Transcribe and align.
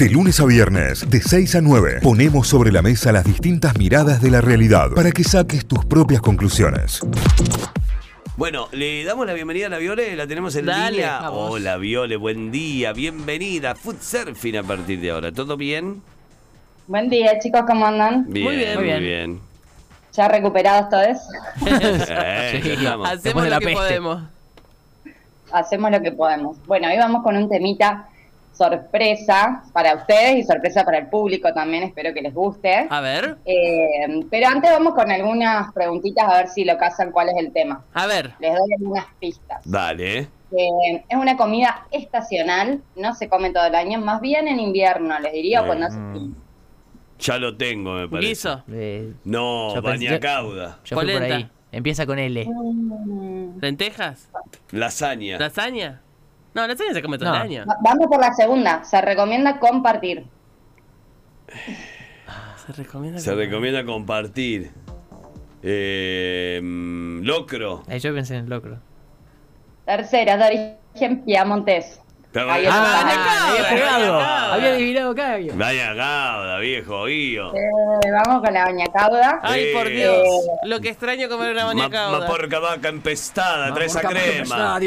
De 0.00 0.08
lunes 0.08 0.40
a 0.40 0.46
viernes, 0.46 1.10
de 1.10 1.20
6 1.20 1.56
a 1.56 1.60
9, 1.60 1.98
ponemos 2.02 2.48
sobre 2.48 2.72
la 2.72 2.80
mesa 2.80 3.12
las 3.12 3.22
distintas 3.22 3.76
miradas 3.76 4.22
de 4.22 4.30
la 4.30 4.40
realidad 4.40 4.88
para 4.96 5.10
que 5.10 5.22
saques 5.22 5.66
tus 5.66 5.84
propias 5.84 6.22
conclusiones. 6.22 7.00
Bueno, 8.38 8.68
le 8.72 9.04
damos 9.04 9.26
la 9.26 9.34
bienvenida 9.34 9.66
a 9.66 9.68
la 9.68 9.76
Viole, 9.76 10.16
la 10.16 10.26
tenemos 10.26 10.56
en 10.56 10.64
Dale, 10.64 10.92
línea. 10.92 11.20
vamos. 11.20 11.50
Hola 11.50 11.76
Viole, 11.76 12.16
buen 12.16 12.50
día, 12.50 12.94
bienvenida. 12.94 13.74
Food 13.74 13.96
Surfing 14.00 14.56
a 14.56 14.62
partir 14.62 15.02
de 15.02 15.10
ahora, 15.10 15.32
¿todo 15.32 15.58
bien? 15.58 16.00
Buen 16.86 17.10
día, 17.10 17.38
chicos, 17.38 17.64
¿cómo 17.66 17.84
andan? 17.84 18.24
Bien, 18.26 18.46
Muy 18.46 18.56
bien, 18.56 18.74
muy 18.76 19.00
bien. 19.00 19.40
¿Ya 20.14 20.28
recuperados 20.28 20.88
todos? 20.88 21.18
Eh, 22.08 22.62
estamos. 22.64 23.06
Hacemos 23.06 23.44
lo 23.44 23.50
la 23.50 23.58
que 23.58 23.64
peste. 23.66 23.78
podemos. 23.78 24.22
Hacemos 25.52 25.90
lo 25.90 26.00
que 26.00 26.12
podemos. 26.12 26.56
Bueno, 26.66 26.88
hoy 26.88 26.96
vamos 26.96 27.22
con 27.22 27.36
un 27.36 27.50
temita 27.50 28.08
sorpresa 28.60 29.62
para 29.72 29.94
ustedes 29.94 30.36
y 30.36 30.42
sorpresa 30.44 30.84
para 30.84 30.98
el 30.98 31.06
público 31.08 31.52
también, 31.54 31.82
espero 31.84 32.12
que 32.12 32.20
les 32.20 32.34
guste. 32.34 32.86
A 32.90 33.00
ver, 33.00 33.38
Eh, 33.46 34.24
pero 34.30 34.48
antes 34.48 34.70
vamos 34.70 34.94
con 34.94 35.10
algunas 35.10 35.72
preguntitas 35.72 36.24
a 36.28 36.36
ver 36.36 36.48
si 36.48 36.64
lo 36.64 36.76
casan 36.76 37.10
cuál 37.10 37.30
es 37.30 37.36
el 37.38 37.52
tema. 37.52 37.84
a 37.94 38.06
ver. 38.06 38.32
Les 38.38 38.52
doy 38.52 38.72
algunas 38.78 39.06
pistas. 39.18 39.62
Dale, 39.64 40.18
¿eh? 40.18 40.28
Es 41.08 41.16
una 41.16 41.36
comida 41.36 41.86
estacional, 41.90 42.82
no 42.96 43.14
se 43.14 43.28
come 43.28 43.50
todo 43.50 43.66
el 43.66 43.74
año, 43.74 43.98
más 44.00 44.20
bien 44.20 44.46
en 44.48 44.58
invierno, 44.60 45.18
les 45.20 45.32
diría, 45.32 45.60
Eh, 45.60 45.66
cuando 45.66 45.86
hace 45.86 45.98
Ya 47.20 47.38
lo 47.38 47.56
tengo, 47.56 47.92
me 47.94 48.08
parece. 48.08 48.28
Guiso, 48.28 48.62
Eh, 48.72 49.12
No, 49.24 49.74
Yo 49.74 49.82
pensé- 49.82 50.06
bañacauda. 50.08 50.78
yo 50.84 50.96
por 50.96 51.04
Polenta. 51.04 51.36
ahí. 51.36 51.48
Empieza 51.72 52.04
con 52.04 52.18
L. 52.18 52.44
Mm. 52.46 53.60
lentejas, 53.60 54.28
Lasaña. 54.72 55.38
lasaña. 55.38 56.00
No, 56.54 56.66
lasaña 56.66 56.92
se 56.92 57.02
come 57.02 57.16
todo 57.18 57.28
No. 57.30 57.36
el 57.36 57.42
año. 57.42 57.64
Va- 57.68 57.76
Vamos 57.82 58.06
por 58.08 58.20
la 58.20 58.32
segunda, 58.34 58.82
se 58.84 59.00
recomienda 59.00 59.58
compartir. 59.58 60.24
Se 62.66 62.72
recomienda. 62.72 63.18
Se 63.20 63.30
comer. 63.30 63.46
recomienda 63.48 63.84
compartir. 63.84 64.70
Eh, 65.62 66.60
mm, 66.62 67.22
locro. 67.22 67.82
Eh, 67.88 67.98
yo 67.98 68.14
pensé 68.14 68.36
en 68.36 68.44
el 68.44 68.50
locro. 68.50 68.78
Tercera, 69.84 70.36
de 70.36 70.44
origen 70.90 71.22
piamontés. 71.24 72.00
Pero- 72.32 72.50
Ahí 72.52 72.64
Ah, 72.70 73.00
había 73.00 73.16
bañacauda. 73.64 74.54
Había 74.54 74.68
adivinado 74.74 75.14
Cabio. 75.16 75.52
Bañacauda, 75.56 76.58
viejo, 76.60 77.04
guío. 77.06 77.52
Eh, 77.54 78.10
vamos 78.24 78.44
con 78.44 78.54
la 78.54 78.64
bañacauda. 78.66 79.40
Ay, 79.42 79.72
por 79.74 79.88
Eh. 79.88 79.90
Dios. 79.96 80.28
Lo 80.64 80.80
que 80.80 80.90
extraño 80.90 81.28
comer 81.28 81.50
una 81.52 81.62
Ma, 81.64 81.74
bañacauda. 81.74 82.20
ma 82.20 82.26
porca 82.26 82.60
vaca 82.60 82.88
empestada, 82.88 83.74
trae 83.74 83.86
esa 83.86 84.00
crema. 84.02 84.78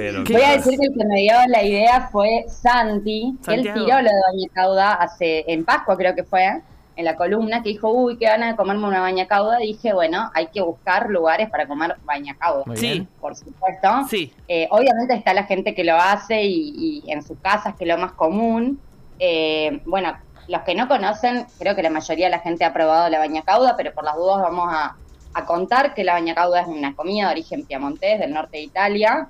Pero 0.00 0.24
Voy 0.24 0.42
a 0.42 0.52
decir 0.52 0.78
que 0.78 0.86
el 0.86 0.94
que 0.94 1.04
me 1.04 1.20
dio 1.20 1.34
la 1.48 1.62
idea 1.62 2.08
fue 2.12 2.44
Santi. 2.48 3.34
Santiago. 3.42 3.78
Él 3.78 3.84
tiró 3.84 3.96
lo 4.02 4.08
de 4.10 4.20
bañacauda 4.32 4.92
hace, 4.94 5.44
en 5.50 5.64
Pascua 5.64 5.96
creo 5.96 6.14
que 6.14 6.24
fue, 6.24 6.60
en 6.96 7.04
la 7.04 7.14
columna, 7.16 7.62
que 7.62 7.68
dijo, 7.70 7.90
uy, 7.90 8.16
qué 8.16 8.24
ganas 8.26 8.50
de 8.52 8.56
comerme 8.56 8.86
una 8.88 9.00
bañacauda. 9.00 9.58
Dije, 9.58 9.92
bueno, 9.92 10.30
hay 10.34 10.46
que 10.46 10.62
buscar 10.62 11.10
lugares 11.10 11.50
para 11.50 11.66
comer 11.66 11.96
bañacauda. 12.04 12.62
Muy 12.66 12.76
Sí. 12.76 12.86
bien. 12.92 13.08
Por 13.20 13.36
supuesto. 13.36 13.88
Sí. 14.08 14.32
Eh, 14.48 14.66
obviamente 14.70 15.14
está 15.14 15.34
la 15.34 15.44
gente 15.44 15.74
que 15.74 15.84
lo 15.84 15.96
hace 15.96 16.42
y, 16.44 17.02
y 17.04 17.10
en 17.12 17.22
sus 17.22 17.38
casas, 17.40 17.74
que 17.76 17.84
es 17.84 17.88
lo 17.88 17.98
más 17.98 18.12
común. 18.12 18.80
Eh, 19.18 19.80
bueno, 19.84 20.16
los 20.48 20.62
que 20.62 20.74
no 20.74 20.88
conocen, 20.88 21.46
creo 21.58 21.74
que 21.74 21.82
la 21.82 21.90
mayoría 21.90 22.26
de 22.26 22.30
la 22.30 22.38
gente 22.38 22.64
ha 22.64 22.72
probado 22.72 23.08
la 23.10 23.18
bañacauda, 23.18 23.76
pero 23.76 23.92
por 23.92 24.04
las 24.04 24.14
dudas 24.16 24.40
vamos 24.42 24.68
a, 24.72 24.96
a 25.34 25.44
contar 25.44 25.92
que 25.92 26.02
la 26.04 26.14
bañacauda 26.14 26.60
es 26.62 26.66
una 26.66 26.94
comida 26.94 27.26
de 27.26 27.32
origen 27.32 27.66
piamontés, 27.66 28.20
del 28.20 28.32
norte 28.32 28.56
de 28.58 28.62
Italia. 28.62 29.28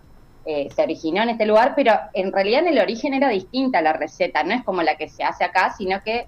Eh, 0.49 0.69
se 0.75 0.83
originó 0.83 1.23
en 1.23 1.31
este 1.31 1.45
lugar, 1.45 1.73
pero 1.75 1.93
en 2.15 2.33
realidad 2.33 2.61
en 2.61 2.69
el 2.69 2.79
origen 2.79 3.13
era 3.15 3.29
distinta 3.31 3.83
la 3.83 3.93
receta, 3.93 4.45
no 4.45 4.55
es 4.55 4.63
como 4.63 4.81
la 4.83 4.97
que 4.97 5.09
se 5.09 5.25
hace 5.25 5.43
acá, 5.45 5.75
sino 5.77 6.01
que 6.05 6.27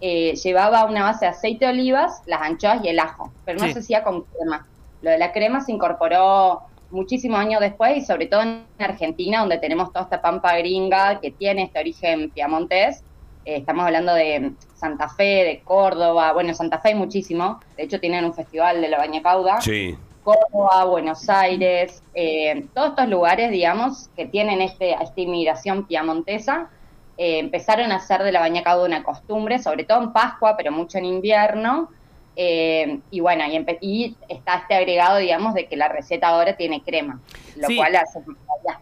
eh, 0.00 0.34
llevaba 0.34 0.86
una 0.86 1.04
base 1.04 1.26
de 1.26 1.30
aceite 1.30 1.66
de 1.66 1.70
olivas, 1.72 2.22
las 2.26 2.40
anchoas 2.42 2.80
y 2.82 2.88
el 2.88 2.98
ajo, 2.98 3.30
pero 3.44 3.60
no 3.60 3.66
Sí. 3.66 3.74
se 3.74 3.78
hacía 3.78 4.02
con 4.02 4.22
crema. 4.22 4.66
Lo 5.02 5.10
de 5.10 5.18
la 5.18 5.32
crema 5.32 5.60
se 5.60 5.70
incorporó 5.72 6.62
muchísimos 6.90 7.38
años 7.38 7.60
después 7.60 7.96
y 7.96 8.00
sobre 8.00 8.26
todo 8.26 8.42
en 8.42 8.64
Argentina, 8.78 9.40
donde 9.40 9.58
tenemos 9.58 9.92
toda 9.92 10.04
esta 10.04 10.20
pampa 10.20 10.56
gringa 10.56 11.20
que 11.20 11.30
tiene 11.30 11.62
este 11.62 11.78
origen 11.78 12.30
piamontés. 12.30 13.04
Eh, 13.44 13.58
estamos 13.58 13.84
hablando 13.86 14.14
de 14.14 14.52
Santa 14.74 15.08
Fe, 15.08 15.44
de 15.44 15.60
Córdoba, 15.64 16.32
bueno, 16.32 16.52
Santa 16.54 16.78
Fe 16.80 16.88
hay 16.88 16.94
muchísimo, 16.96 17.60
de 17.76 17.84
hecho 17.84 18.00
tienen 18.00 18.24
un 18.24 18.34
festival 18.34 18.80
de 18.80 18.88
la 18.88 18.98
bañacauda. 18.98 19.60
Sí. 19.60 19.96
Córdoba, 20.22 20.84
Buenos 20.84 21.28
Aires, 21.28 22.02
eh, 22.14 22.66
todos 22.74 22.90
estos 22.90 23.08
lugares, 23.08 23.50
digamos, 23.50 24.08
que 24.16 24.26
tienen 24.26 24.60
este, 24.60 24.92
esta 24.92 25.20
inmigración 25.20 25.86
piamontesa, 25.86 26.70
eh, 27.16 27.38
empezaron 27.38 27.92
a 27.92 27.96
hacer 27.96 28.22
de 28.22 28.32
la 28.32 28.40
bañacauda 28.40 28.86
una 28.86 29.02
costumbre, 29.02 29.58
sobre 29.58 29.84
todo 29.84 30.02
en 30.02 30.12
Pascua, 30.12 30.56
pero 30.56 30.72
mucho 30.72 30.98
en 30.98 31.04
invierno. 31.06 31.90
eh, 32.36 33.00
y 33.10 33.20
bueno, 33.20 33.44
y, 33.46 33.76
y 33.80 34.16
está 34.28 34.58
este 34.58 34.74
agregado, 34.74 35.18
digamos, 35.18 35.52
de 35.54 35.66
que 35.66 35.76
la 35.76 35.88
receta 35.88 36.28
ahora 36.28 36.56
tiene 36.56 36.82
crema, 36.82 37.20
lo 37.56 37.68
Sí. 37.68 37.76
cual 37.76 37.96
hace 37.96 38.20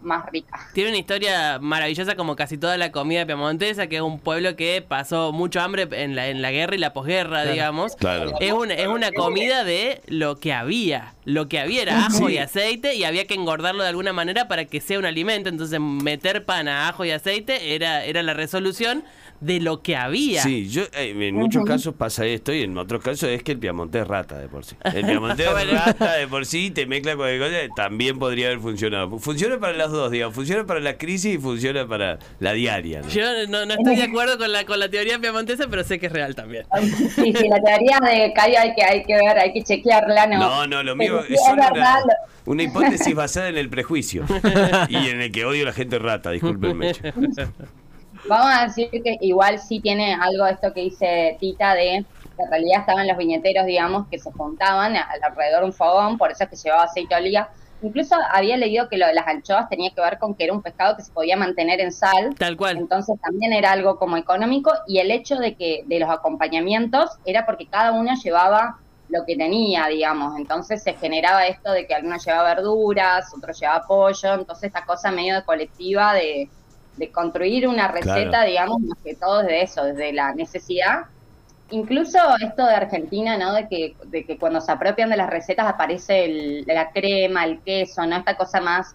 más 0.01 0.27
ricas. 0.31 0.61
Tiene 0.75 0.91
una 0.91 0.99
historia 0.99 1.59
maravillosa 1.61 2.17
como 2.17 2.35
casi 2.37 2.59
toda 2.59 2.77
la 2.77 2.91
comida 2.91 3.25
piamontesa, 3.27 3.87
que 3.87 3.97
es 3.97 4.03
un 4.03 4.19
pueblo 4.19 4.57
que 4.57 4.85
pasó 4.87 5.33
mucho 5.33 5.61
hambre 5.61 5.89
en 5.93 6.17
la, 6.17 6.29
en 6.29 6.43
la 6.43 6.51
guerra 6.51 6.75
y 6.75 6.79
la 6.79 6.93
posguerra, 6.93 7.45
digamos. 7.45 7.95
Claro. 7.97 8.33
Es 8.41 8.53
una, 8.53 8.75
es 8.75 8.89
una 8.89 9.13
comida 9.13 9.65
de 9.65 10.01
lo 10.07 10.37
que 10.39 10.53
había. 10.53 11.15
Lo 11.25 11.49
que 11.49 11.61
había 11.61 11.83
era 11.83 12.07
ajo 12.07 12.29
y 12.31 12.39
aceite 12.39 12.95
y 12.95 13.05
había 13.05 13.27
que 13.27 13.35
engordarlo 13.35 13.83
de 13.83 13.91
alguna 13.91 14.13
manera 14.13 14.49
para 14.49 14.65
que 14.65 14.81
sea 14.81 14.99
un 14.99 15.05
alimento. 15.07 15.49
Entonces 15.49 15.79
meter 15.81 16.45
pan 16.45 16.69
a 16.69 16.89
ajo 16.89 17.05
y 17.05 17.11
aceite 17.11 17.75
era, 17.75 18.05
era 18.05 18.23
la 18.23 18.35
resolución 18.35 19.05
de 19.41 19.61
lo 19.61 19.83
que 19.83 19.95
había. 19.95 20.43
Sí, 20.43 20.69
yo 20.69 20.83
eh, 20.95 21.15
en 21.17 21.35
muchos 21.37 21.65
casos 21.65 21.95
pasa 21.95 22.27
esto 22.27 22.53
y 22.53 22.63
en 22.65 22.77
otros 22.77 23.01
casos 23.03 23.29
es 23.29 23.45
que 23.45 23.53
el 23.53 23.59
piamontés 23.61 24.03
es 24.03 24.09
rata 24.09 24.37
de 24.37 24.49
por 24.49 24.65
sí. 24.65 24.75
El 24.83 25.07
piamontés 25.07 25.47
rata 25.71 26.15
de 26.15 26.27
por 26.27 26.45
sí, 26.45 26.71
te 26.73 26.87
mezcla 26.87 27.15
con 27.15 27.29
el 27.29 27.39
cosa, 27.39 27.55
también 27.77 28.19
podría 28.19 28.47
haber 28.47 28.58
funcionado. 28.59 29.19
Funciona 29.19 29.59
para 29.59 29.73
las 29.73 29.91
dos, 29.91 30.11
digamos, 30.11 30.35
funciona 30.35 30.65
para 30.65 30.81
la 30.81 30.97
crisis 30.97 31.35
y 31.35 31.39
funciona 31.39 31.87
para 31.87 32.19
la 32.41 32.53
diaria. 32.53 33.01
¿no? 33.01 33.09
Yo 33.09 33.47
no, 33.49 33.67
no 33.67 33.75
estoy 33.75 33.97
de 33.97 34.05
acuerdo 34.05 34.39
con 34.39 34.53
la, 34.53 34.65
con 34.65 34.79
la 34.79 34.89
teoría 34.89 35.19
piamontesa, 35.19 35.67
pero 35.69 35.85
sé 35.85 35.99
que 35.99 36.07
es 36.07 36.13
real 36.13 36.35
también. 36.35 36.67
Sí, 37.15 37.33
sí, 37.33 37.49
la 37.49 37.61
teoría 37.61 37.99
de 38.01 38.33
Cayo 38.33 38.59
hay 38.59 38.75
que, 38.75 38.85
hay 38.85 39.05
que 39.05 39.15
ver, 39.15 39.39
hay 39.39 39.53
que 39.53 39.63
chequearla, 39.63 40.27
¿no? 40.27 40.39
No, 40.39 40.67
no, 40.67 40.83
lo 40.83 40.97
mío 40.97 41.21
es 41.29 41.41
solo 41.43 41.63
una, 42.47 42.63
hipótesis 42.63 43.15
basada 43.15 43.49
en 43.49 43.59
el 43.59 43.69
prejuicio 43.69 44.25
y 44.89 44.97
en 45.09 45.21
el 45.21 45.33
que 45.33 45.45
odio 45.45 45.65
a 45.65 45.67
la 45.67 45.73
gente 45.73 45.99
rata, 45.99 46.31
discúlpenme. 46.31 46.93
Vamos 48.29 48.53
a 48.53 48.67
decir 48.67 48.91
que 48.91 49.17
igual 49.21 49.59
sí 49.59 49.81
tiene 49.81 50.15
algo 50.15 50.45
de 50.45 50.53
esto 50.53 50.73
que 50.73 50.81
dice 50.83 51.37
Tita 51.41 51.75
de 51.75 52.05
que 52.39 52.45
en 52.45 52.51
realidad 52.51 52.81
estaban 52.81 53.07
los 53.07 53.17
viñeteros, 53.17 53.67
digamos, 53.67 54.07
que 54.09 54.19
se 54.19 54.31
juntaban 54.33 54.95
alrededor 54.97 55.61
de 55.61 55.67
un 55.67 55.73
fogón, 55.73 56.19
por 56.19 56.31
eso 56.31 56.45
es 56.45 56.51
que 56.51 56.57
llevaba 56.57 56.85
aceite 56.85 57.15
de 57.15 57.21
oliva. 57.21 57.51
Incluso 57.81 58.17
había 58.33 58.57
leído 58.57 58.89
que 58.89 58.99
lo 58.99 59.07
de 59.07 59.15
las 59.15 59.27
anchoas 59.27 59.69
tenía 59.69 59.91
que 59.91 60.01
ver 60.01 60.19
con 60.19 60.35
que 60.35 60.45
era 60.45 60.53
un 60.53 60.63
pescado 60.63 60.97
que 60.97 61.03
se 61.03 61.13
podía 61.13 61.37
mantener 61.37 61.81
en 61.81 61.93
sal. 61.93 62.35
Tal 62.37 62.57
cual. 62.57 62.77
Entonces 62.77 63.21
también 63.21 63.53
era 63.53 63.71
algo 63.73 63.99
como 63.99 64.17
económico 64.17 64.73
y 64.87 64.99
el 64.99 65.11
hecho 65.11 65.37
de 65.37 65.55
que 65.55 65.85
de 65.87 66.01
los 66.01 66.11
acompañamientos 66.11 67.11
era 67.25 67.47
porque 67.47 67.67
cada 67.67 67.93
uno 67.93 68.13
llevaba 68.23 68.79
lo 69.09 69.25
que 69.25 69.37
tenía, 69.37 69.87
digamos. 69.87 70.37
Entonces 70.37 70.83
se 70.83 70.95
generaba 70.95 71.47
esto 71.47 71.71
de 71.73 71.87
que 71.87 71.95
alguno 71.95 72.17
llevaba 72.19 72.55
verduras, 72.55 73.33
otro 73.37 73.53
llevaba 73.53 73.87
pollo, 73.87 74.35
entonces 74.35 74.65
esta 74.65 74.85
cosa 74.85 75.11
medio 75.11 75.37
de 75.37 75.45
colectiva 75.45 76.13
de, 76.15 76.49
de 76.97 77.13
construir 77.13 77.69
una 77.69 77.89
receta, 77.89 78.29
Claro. 78.31 78.49
digamos, 78.49 78.81
más 78.81 78.99
que 79.05 79.15
todo 79.15 79.43
desde 79.43 79.63
eso, 79.63 79.85
desde 79.85 80.13
la 80.13 80.35
necesidad. 80.35 81.05
Incluso 81.71 82.19
esto 82.41 82.67
de 82.67 82.75
Argentina, 82.75 83.37
¿no? 83.37 83.53
De 83.53 83.69
que, 83.69 83.95
de 84.07 84.25
que 84.25 84.39
cuando 84.39 84.61
se 84.61 84.73
apropian 84.73 85.11
de 85.11 85.17
las 85.17 85.29
recetas 85.29 85.67
aparece 85.67 86.25
el- 86.25 86.65
la 86.67 86.91
crema, 86.91 87.45
el 87.45 87.61
queso, 87.63 88.07
¿no? 88.07 88.17
Esta 88.17 88.37
cosa 88.37 88.61
más 88.61 88.95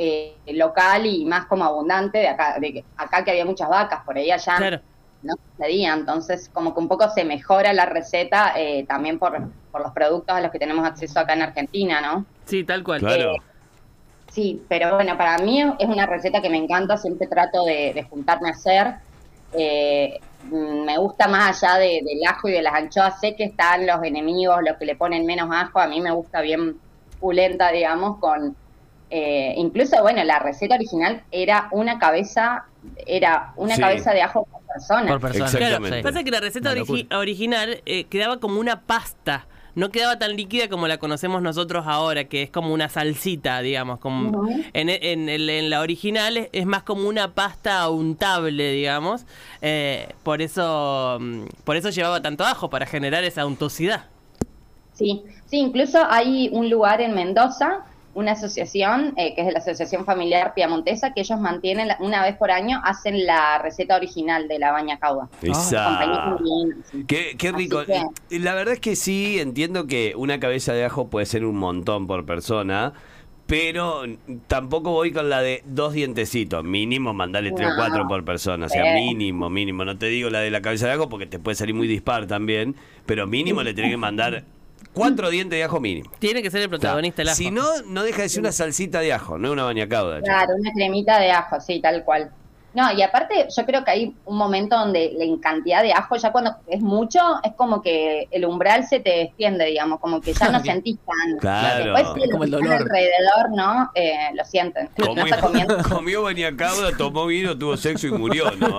eh, 0.00 0.36
local 0.54 1.06
y 1.06 1.24
más 1.24 1.46
como 1.46 1.64
abundante 1.64 2.18
de 2.18 2.28
acá, 2.28 2.56
de 2.60 2.72
que- 2.72 2.84
acá 2.96 3.24
que 3.24 3.32
había 3.32 3.44
muchas 3.44 3.68
vacas, 3.68 4.04
por 4.04 4.16
ahí 4.16 4.30
allá 4.30 4.54
Claro. 4.56 4.80
no 5.22 5.34
sucedía. 5.56 5.92
Entonces, 5.92 6.48
como 6.52 6.72
que 6.72 6.78
un 6.80 6.86
poco 6.88 7.08
se 7.10 7.24
mejora 7.24 7.72
la 7.72 7.84
receta 7.84 8.52
eh, 8.56 8.84
también 8.86 9.18
por, 9.18 9.36
por 9.72 9.80
los 9.82 9.92
productos 9.92 10.36
a 10.36 10.40
los 10.40 10.52
que 10.52 10.58
tenemos 10.60 10.86
acceso 10.86 11.18
acá 11.18 11.32
en 11.32 11.42
Argentina, 11.42 12.00
¿no? 12.00 12.26
Sí, 12.44 12.62
tal 12.62 12.84
cual. 12.84 13.00
Claro. 13.00 13.34
Sí, 14.30 14.62
pero 14.68 14.94
bueno, 14.94 15.16
para 15.18 15.38
mí 15.38 15.60
es 15.60 15.88
una 15.88 16.06
receta 16.06 16.40
que 16.40 16.50
me 16.50 16.58
encanta, 16.58 16.96
siempre 16.96 17.26
trato 17.26 17.64
de, 17.64 17.92
de 17.92 18.02
juntarme 18.04 18.50
a 18.50 18.52
hacer. 18.52 18.94
Eh, 19.52 20.20
me 20.50 20.96
gusta 20.98 21.28
más 21.28 21.62
allá 21.62 21.78
de- 21.78 22.00
del 22.04 22.18
ajo 22.26 22.48
y 22.48 22.52
de 22.52 22.62
las 22.62 22.74
anchoas, 22.74 23.20
sé 23.20 23.34
que 23.36 23.44
están 23.44 23.86
los 23.86 24.02
enemigos, 24.02 24.58
los 24.66 24.76
que 24.78 24.86
le 24.86 24.96
ponen 24.96 25.26
menos 25.26 25.48
ajo, 25.52 25.78
a 25.80 25.86
mí 25.88 26.00
me 26.00 26.10
gusta 26.10 26.40
bien 26.40 26.76
pulenta, 27.20 27.70
digamos, 27.72 28.18
con... 28.18 28.56
eh, 29.10 29.54
incluso, 29.56 30.00
bueno, 30.02 30.22
la 30.24 30.38
receta 30.38 30.74
original 30.74 31.22
era 31.30 31.68
una 31.72 31.98
cabeza, 31.98 32.66
era 33.06 33.52
una 33.56 33.74
Sí. 33.74 33.80
cabeza 33.80 34.12
de 34.12 34.20
ajo 34.22 34.44
por 34.44 34.60
persona. 34.62 35.08
Por 35.08 35.20
persona. 35.20 35.44
Exacto. 35.46 35.58
Claro, 35.58 35.74
Exactamente. 35.76 36.08
pasa 36.08 36.24
que 36.24 36.30
la 36.30 36.40
receta 36.40 37.18
original 37.18 37.82
eh, 37.86 38.04
quedaba 38.04 38.38
como 38.38 38.60
una 38.60 38.82
pasta. 38.82 39.46
No 39.78 39.90
quedaba 39.90 40.18
tan 40.18 40.36
líquida 40.36 40.68
como 40.68 40.88
la 40.88 40.98
conocemos 40.98 41.40
nosotros 41.40 41.86
ahora, 41.86 42.24
que 42.24 42.42
es 42.42 42.50
como 42.50 42.74
una 42.74 42.88
salsita, 42.88 43.60
digamos. 43.60 44.00
Como 44.00 44.48
en, 44.72 44.88
en, 44.88 45.28
en 45.28 45.70
la 45.70 45.80
original 45.80 46.36
es, 46.36 46.48
es 46.52 46.66
más 46.66 46.82
como 46.82 47.08
una 47.08 47.34
pasta 47.34 47.88
untable, 47.88 48.72
digamos. 48.72 49.24
Eh, 49.62 50.08
por 50.24 50.42
eso 50.42 51.18
mm, 51.20 51.42
por 51.62 51.76
eso 51.76 51.90
llevaba 51.90 52.20
tanto 52.20 52.44
ajo, 52.44 52.68
para 52.68 52.86
generar 52.86 53.22
esa 53.22 53.46
untuosidad. 53.46 54.06
Sí, 54.94 55.22
sí, 55.46 55.58
incluso 55.58 56.04
hay 56.10 56.50
un 56.52 56.68
lugar 56.68 57.00
en 57.00 57.14
Mendoza, 57.14 57.84
una 58.18 58.32
asociación, 58.32 59.14
eh, 59.16 59.34
que 59.34 59.42
es 59.46 59.52
la 59.52 59.60
Asociación 59.60 60.04
Familiar 60.04 60.52
Piamontesa, 60.54 61.12
que 61.14 61.20
ellos 61.20 61.38
mantienen, 61.40 61.86
la- 61.88 61.96
una 62.00 62.22
vez 62.22 62.36
por 62.36 62.50
año, 62.50 62.80
hacen 62.84 63.24
la 63.26 63.58
receta 63.58 63.94
original 63.96 64.48
de 64.48 64.58
la 64.58 64.72
baña 64.72 64.98
cauda. 64.98 65.28
Sí. 65.40 65.52
Qué, 67.06 67.36
qué 67.38 67.52
rico. 67.52 67.84
que- 68.28 68.38
La 68.40 68.54
verdad 68.54 68.74
es 68.74 68.80
que 68.80 68.96
sí, 68.96 69.38
entiendo 69.38 69.86
que 69.86 70.14
una 70.16 70.40
cabeza 70.40 70.72
de 70.72 70.84
ajo 70.84 71.08
puede 71.08 71.26
ser 71.26 71.44
un 71.44 71.56
montón 71.56 72.06
por 72.08 72.26
persona, 72.26 72.92
pero 73.46 74.02
tampoco 74.46 74.90
voy 74.90 75.12
con 75.12 75.30
la 75.30 75.40
de 75.40 75.62
dos 75.64 75.92
dientecitos. 75.94 76.64
Mínimo 76.64 77.14
mandale 77.14 77.50
tres 77.52 77.68
o 77.72 77.76
cuatro 77.76 78.06
por 78.08 78.24
persona. 78.24 78.66
O 78.66 78.68
sea, 78.68 78.82
mínimo, 78.94 79.48
mínimo. 79.48 79.84
No 79.84 79.96
te 79.96 80.06
digo 80.06 80.28
la 80.28 80.40
de 80.40 80.50
la 80.50 80.60
cabeza 80.60 80.86
de 80.86 80.92
ajo 80.94 81.08
porque 81.08 81.26
te 81.26 81.38
puede 81.38 81.54
salir 81.54 81.74
muy 81.74 81.86
dispar 81.86 82.26
también, 82.26 82.74
pero 83.06 83.26
mínimo 83.26 83.62
le 83.62 83.72
tenés 83.74 83.92
que 83.92 83.96
mandar 83.96 84.44
cuatro 84.92 85.30
dientes 85.30 85.58
de 85.58 85.64
ajo 85.64 85.80
mínimo. 85.80 86.10
Tiene 86.18 86.42
que 86.42 86.50
ser 86.50 86.62
el 86.62 86.68
protagonista 86.68 87.22
el 87.22 87.28
ajo. 87.28 87.36
Si 87.36 87.50
no, 87.50 87.64
no 87.86 88.02
deja 88.02 88.22
de 88.22 88.28
ser 88.28 88.40
una 88.40 88.52
salsita 88.52 89.00
de 89.00 89.12
ajo, 89.12 89.38
no 89.38 89.48
es 89.48 89.52
una 89.52 89.64
bañacauda. 89.64 90.20
Claro, 90.22 90.54
una 90.58 90.72
cremita 90.72 91.18
de 91.18 91.30
ajo, 91.30 91.60
sí, 91.60 91.80
tal 91.80 92.04
cual. 92.04 92.30
No, 92.74 92.92
y 92.92 93.00
aparte 93.02 93.48
yo 93.56 93.64
creo 93.64 93.82
que 93.82 93.90
hay 93.90 94.14
un 94.26 94.36
momento 94.36 94.76
donde 94.78 95.12
la 95.16 95.24
en 95.24 95.38
cantidad 95.38 95.82
de 95.82 95.92
ajo, 95.92 96.16
ya 96.16 96.30
cuando 96.30 96.54
es 96.66 96.80
mucho, 96.80 97.18
es 97.42 97.52
como 97.54 97.80
que 97.82 98.28
el 98.30 98.44
umbral 98.44 98.86
se 98.86 99.00
te 99.00 99.22
extiende, 99.22 99.64
digamos, 99.64 99.98
como 100.00 100.20
que 100.20 100.34
ya 100.34 100.50
no 100.50 100.60
sentís 100.64 100.98
tan... 100.98 101.38
Claro. 101.38 101.94
Después 101.94 102.24
Es 102.24 102.30
como 102.30 102.44
el 102.44 102.50
dolor. 102.50 102.72
alrededor, 102.74 103.50
¿no? 103.56 103.90
Eh, 103.94 104.28
lo 104.34 104.44
sienten. 104.44 104.90
No 104.98 105.06
Comió, 105.06 105.24
está 105.24 105.40
comiendo. 105.40 105.78
comió 105.88 106.22
bañacauda, 106.22 106.96
tomó 106.96 107.26
vino, 107.26 107.56
tuvo 107.58 107.76
sexo 107.76 108.06
y 108.06 108.12
murió, 108.12 108.50
¿no? 108.52 108.78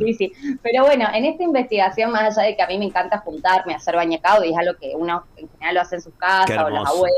Sí, 0.00 0.14
sí. 0.14 0.32
Pero 0.62 0.84
bueno, 0.84 1.06
en 1.12 1.24
esta 1.26 1.42
investigación, 1.44 2.10
más 2.10 2.36
allá 2.36 2.48
de 2.48 2.56
que 2.56 2.62
a 2.62 2.66
mí 2.66 2.78
me 2.78 2.86
encanta 2.86 3.18
juntarme 3.18 3.74
a 3.74 3.76
hacer 3.76 3.94
bañacauda, 3.96 4.46
y 4.46 4.52
es 4.52 4.58
algo 4.58 4.72
que 4.80 4.92
uno 4.96 5.24
en 5.36 5.48
general 5.50 5.74
lo 5.74 5.80
hace 5.82 5.96
en 5.96 6.02
sus 6.02 6.14
casas, 6.14 6.64
o 6.64 6.68
las 6.70 6.88
abuelas, 6.88 7.14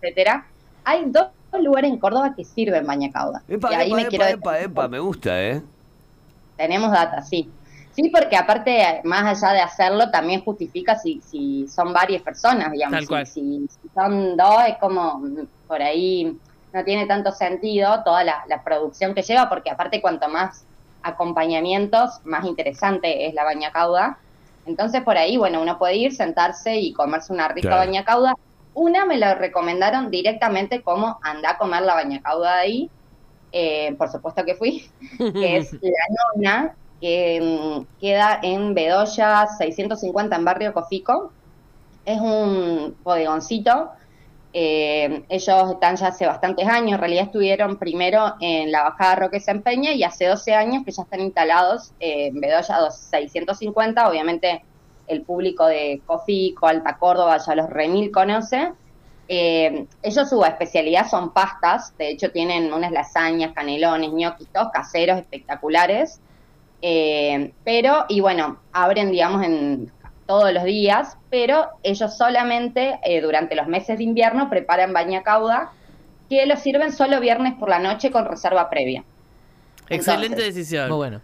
etcétera, 0.00 0.46
hay 0.84 1.04
dos 1.06 1.28
lugares 1.60 1.90
en 1.90 1.98
Córdoba 1.98 2.32
que 2.36 2.44
sirven 2.44 2.86
bañacauda. 2.86 3.42
Epa, 3.48 3.72
y 3.72 3.74
ahí 3.74 3.86
epa, 3.88 3.96
me 3.96 4.02
epa, 4.02 4.08
quiero 4.10 4.54
epa, 4.64 4.88
me 4.88 4.98
gusta, 5.00 5.42
¿eh? 5.42 5.62
Tenemos 6.56 6.90
data, 6.92 7.22
sí. 7.22 7.50
Sí, 7.92 8.08
porque 8.08 8.36
aparte, 8.36 9.00
más 9.04 9.42
allá 9.42 9.54
de 9.54 9.60
hacerlo, 9.60 10.10
también 10.10 10.42
justifica 10.44 10.96
si, 10.96 11.20
si 11.20 11.66
son 11.68 11.92
varias 11.92 12.22
personas, 12.22 12.70
digamos. 12.70 12.92
Tal 12.98 13.02
Si- 13.02 13.08
cual. 13.08 13.26
Si, 13.26 13.66
si 13.68 13.88
son 13.92 14.36
dos, 14.36 14.62
es 14.68 14.76
como 14.78 15.22
por 15.66 15.82
ahí 15.82 16.38
no 16.72 16.84
tiene 16.84 17.06
tanto 17.06 17.32
sentido 17.32 18.02
toda 18.04 18.22
la, 18.22 18.44
la 18.46 18.62
producción 18.62 19.12
que 19.12 19.22
lleva, 19.22 19.48
porque 19.48 19.70
aparte 19.70 20.00
cuanto 20.00 20.28
más 20.28 20.64
acompañamientos, 21.02 22.20
más 22.24 22.44
interesante 22.44 23.26
es 23.26 23.34
la 23.34 23.44
baña 23.44 23.72
cauda. 23.72 24.18
Entonces 24.66 25.02
por 25.02 25.16
ahí, 25.16 25.36
bueno, 25.36 25.60
uno 25.62 25.78
puede 25.78 25.96
ir, 25.96 26.14
sentarse 26.14 26.76
y 26.76 26.92
comerse 26.92 27.32
una 27.32 27.48
rica 27.48 27.68
Claro. 27.68 27.86
baña 27.86 28.04
cauda. 28.04 28.34
Una 28.74 29.04
me 29.04 29.16
la 29.18 29.34
recomendaron 29.34 30.10
directamente 30.10 30.82
como 30.82 31.18
anda 31.22 31.50
a 31.50 31.58
comer 31.58 31.82
la 31.82 31.94
baña 31.94 32.20
cauda 32.22 32.56
de 32.56 32.60
ahí. 32.60 32.90
Eh, 33.52 33.94
por 33.98 34.08
supuesto 34.08 34.44
que 34.44 34.54
fui 34.54 34.88
que 35.18 35.56
es 35.56 35.72
La 35.72 35.90
Nona, 36.36 36.74
que 37.00 37.40
mm, 37.40 38.00
queda 38.00 38.38
en 38.42 38.74
Bedoya 38.74 39.46
650 39.58 40.36
en 40.36 40.44
Barrio 40.44 40.72
Cofico. 40.72 41.32
Es 42.04 42.20
un 42.20 42.96
bodegoncito. 43.02 43.90
Eh, 44.52 45.24
ellos 45.28 45.70
están 45.70 45.96
ya 45.96 46.08
hace 46.08 46.26
bastantes 46.26 46.66
años, 46.66 46.94
en 46.94 46.98
realidad 46.98 47.24
estuvieron 47.26 47.76
primero 47.76 48.34
en 48.40 48.72
la 48.72 48.82
Bajada 48.82 49.14
Roque 49.16 49.38
Sempeña 49.38 49.92
y 49.92 50.02
hace 50.02 50.26
12 50.26 50.54
años 50.54 50.84
que 50.84 50.90
ya 50.90 51.02
están 51.02 51.20
instalados 51.20 51.92
eh, 52.00 52.26
en 52.28 52.40
Bedoya 52.40 52.80
2- 52.80 52.90
650. 52.90 54.08
Obviamente 54.08 54.64
el 55.06 55.22
público 55.22 55.66
de 55.66 56.02
Cofico, 56.04 56.66
Alta 56.66 56.96
Córdoba, 56.98 57.38
ya 57.38 57.54
los 57.54 57.70
remil 57.70 58.10
conoce. 58.10 58.72
Eh, 59.28 59.86
ellos 60.02 60.28
su 60.28 60.44
especialidad 60.44 61.08
son 61.08 61.32
pastas, 61.32 61.96
de 61.96 62.10
hecho 62.10 62.32
tienen 62.32 62.72
unas 62.72 62.90
lasañas, 62.90 63.52
canelones, 63.52 64.10
ñoquis, 64.12 64.48
caseros 64.72 65.18
espectaculares. 65.18 66.20
Eh, 66.82 67.52
pero, 67.62 68.06
y 68.08 68.20
bueno, 68.20 68.58
abren, 68.72 69.12
digamos, 69.12 69.44
en 69.44 69.92
todos 70.30 70.52
los 70.52 70.62
días, 70.62 71.16
pero 71.28 71.66
ellos 71.82 72.16
solamente 72.16 73.00
eh, 73.02 73.20
durante 73.20 73.56
los 73.56 73.66
meses 73.66 73.98
de 73.98 74.04
invierno 74.04 74.48
preparan 74.48 74.92
baña 74.92 75.24
cauda, 75.24 75.72
que 76.28 76.46
lo 76.46 76.56
sirven 76.56 76.92
solo 76.92 77.18
viernes 77.18 77.54
por 77.58 77.68
la 77.68 77.80
noche 77.80 78.12
con 78.12 78.26
reserva 78.26 78.70
previa. 78.70 79.02
Excelente 79.88 80.26
Entonces, 80.36 80.54
decisión. 80.54 80.88
Muy 80.88 80.96
bueno. 80.98 81.20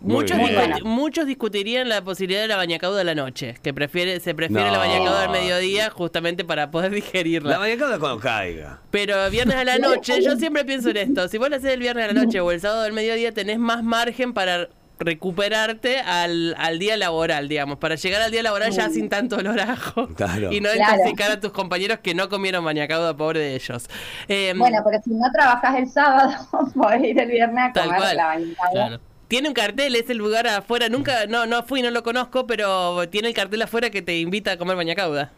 Muy 0.00 0.14
Muchos, 0.22 0.38
Bueno. 0.38 1.26
discutirían 1.26 1.90
la 1.90 2.00
posibilidad 2.00 2.40
de 2.40 2.48
la 2.48 2.56
bañacauda 2.56 3.02
a 3.02 3.04
la 3.04 3.14
noche, 3.14 3.56
que 3.62 3.74
prefiere, 3.74 4.20
se 4.20 4.34
prefiere 4.34 4.64
No. 4.64 4.72
la 4.72 4.78
bañacauda 4.78 5.24
al 5.24 5.30
mediodía 5.32 5.90
justamente 5.90 6.42
para 6.46 6.70
poder 6.70 6.92
digerirla. 6.94 7.50
La 7.50 7.58
bañacauda 7.58 7.98
cuando 7.98 8.18
caiga. 8.20 8.78
Pero 8.90 9.28
viernes 9.28 9.56
a 9.56 9.64
la 9.64 9.76
noche, 9.88 10.22
yo 10.22 10.34
siempre 10.36 10.64
pienso 10.64 10.88
en 10.88 10.96
esto, 10.96 11.28
si 11.28 11.36
vos 11.36 11.50
lo 11.50 11.56
haces 11.56 11.74
el 11.74 11.80
viernes 11.80 12.08
a 12.08 12.14
la 12.14 12.24
noche 12.24 12.40
o 12.40 12.50
el 12.52 12.60
sábado 12.62 12.84
al 12.84 12.94
mediodía, 12.94 13.32
tenés 13.32 13.58
más 13.58 13.82
margen 13.82 14.32
para 14.32 14.70
recuperarte 14.98 15.98
al, 16.00 16.54
al 16.58 16.78
día 16.78 16.96
laboral, 16.96 17.48
digamos, 17.48 17.78
para 17.78 17.94
llegar 17.96 18.22
al 18.22 18.30
día 18.30 18.42
laboral 18.42 18.70
ya 18.72 18.88
sin 18.90 19.08
tanto 19.08 19.36
olor 19.36 19.60
a 19.60 19.72
ajo 19.72 20.08
Claro. 20.16 20.52
y 20.52 20.60
no 20.60 20.70
Claro. 20.70 20.94
intoxicar 20.96 21.30
a 21.32 21.40
tus 21.40 21.52
compañeros 21.52 21.98
que 22.02 22.14
no 22.14 22.28
comieron 22.28 22.64
bañacauda, 22.64 23.16
pobre 23.16 23.40
de 23.40 23.54
ellos. 23.56 23.88
Eh, 24.28 24.54
Bueno, 24.56 24.78
pero 24.84 25.02
si 25.02 25.10
no 25.10 25.30
trabajas 25.32 25.76
el 25.78 25.88
sábado, 25.88 26.30
podés 26.74 27.04
ir 27.04 27.18
el 27.20 27.30
viernes 27.30 27.64
a 27.70 27.72
Tal 27.72 27.84
comer 27.86 28.00
cual. 28.00 28.16
la 28.16 28.26
baña 28.26 28.54
cauda. 28.56 28.70
Claro. 28.72 29.00
Tiene 29.28 29.48
un 29.48 29.54
cartel, 29.54 29.96
es 29.96 30.08
el 30.08 30.18
lugar 30.18 30.46
afuera, 30.46 30.88
nunca, 30.88 31.26
no, 31.26 31.46
no 31.46 31.64
fui, 31.64 31.82
no 31.82 31.90
lo 31.90 32.02
conozco, 32.04 32.46
pero 32.46 33.08
tiene 33.08 33.28
el 33.28 33.34
cartel 33.34 33.60
afuera 33.62 33.90
que 33.90 34.00
te 34.00 34.18
invita 34.20 34.52
a 34.52 34.56
comer 34.56 34.76
bañacauda. 34.76 35.32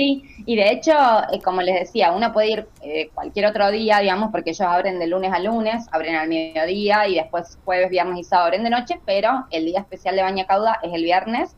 Sí, 0.00 0.24
y 0.46 0.56
de 0.56 0.70
hecho, 0.70 0.92
eh, 1.30 1.42
como 1.44 1.60
les 1.60 1.78
decía, 1.78 2.12
uno 2.12 2.32
puede 2.32 2.50
ir 2.50 2.68
eh, 2.80 3.10
cualquier 3.12 3.44
otro 3.44 3.70
día, 3.70 3.98
digamos, 3.98 4.30
porque 4.30 4.48
ellos 4.48 4.62
abren 4.62 4.98
de 4.98 5.06
lunes 5.06 5.30
a 5.30 5.38
lunes, 5.40 5.86
abren 5.92 6.14
al 6.14 6.26
mediodía 6.26 7.06
y 7.06 7.16
después 7.16 7.58
jueves, 7.66 7.90
viernes 7.90 8.20
y 8.20 8.24
sábado 8.24 8.46
abren 8.46 8.64
de 8.64 8.70
noche, 8.70 8.98
pero 9.04 9.44
el 9.50 9.66
día 9.66 9.80
especial 9.80 10.16
de 10.16 10.22
Baña 10.22 10.46
Cauda 10.46 10.78
es 10.82 10.94
el 10.94 11.02
viernes, 11.02 11.54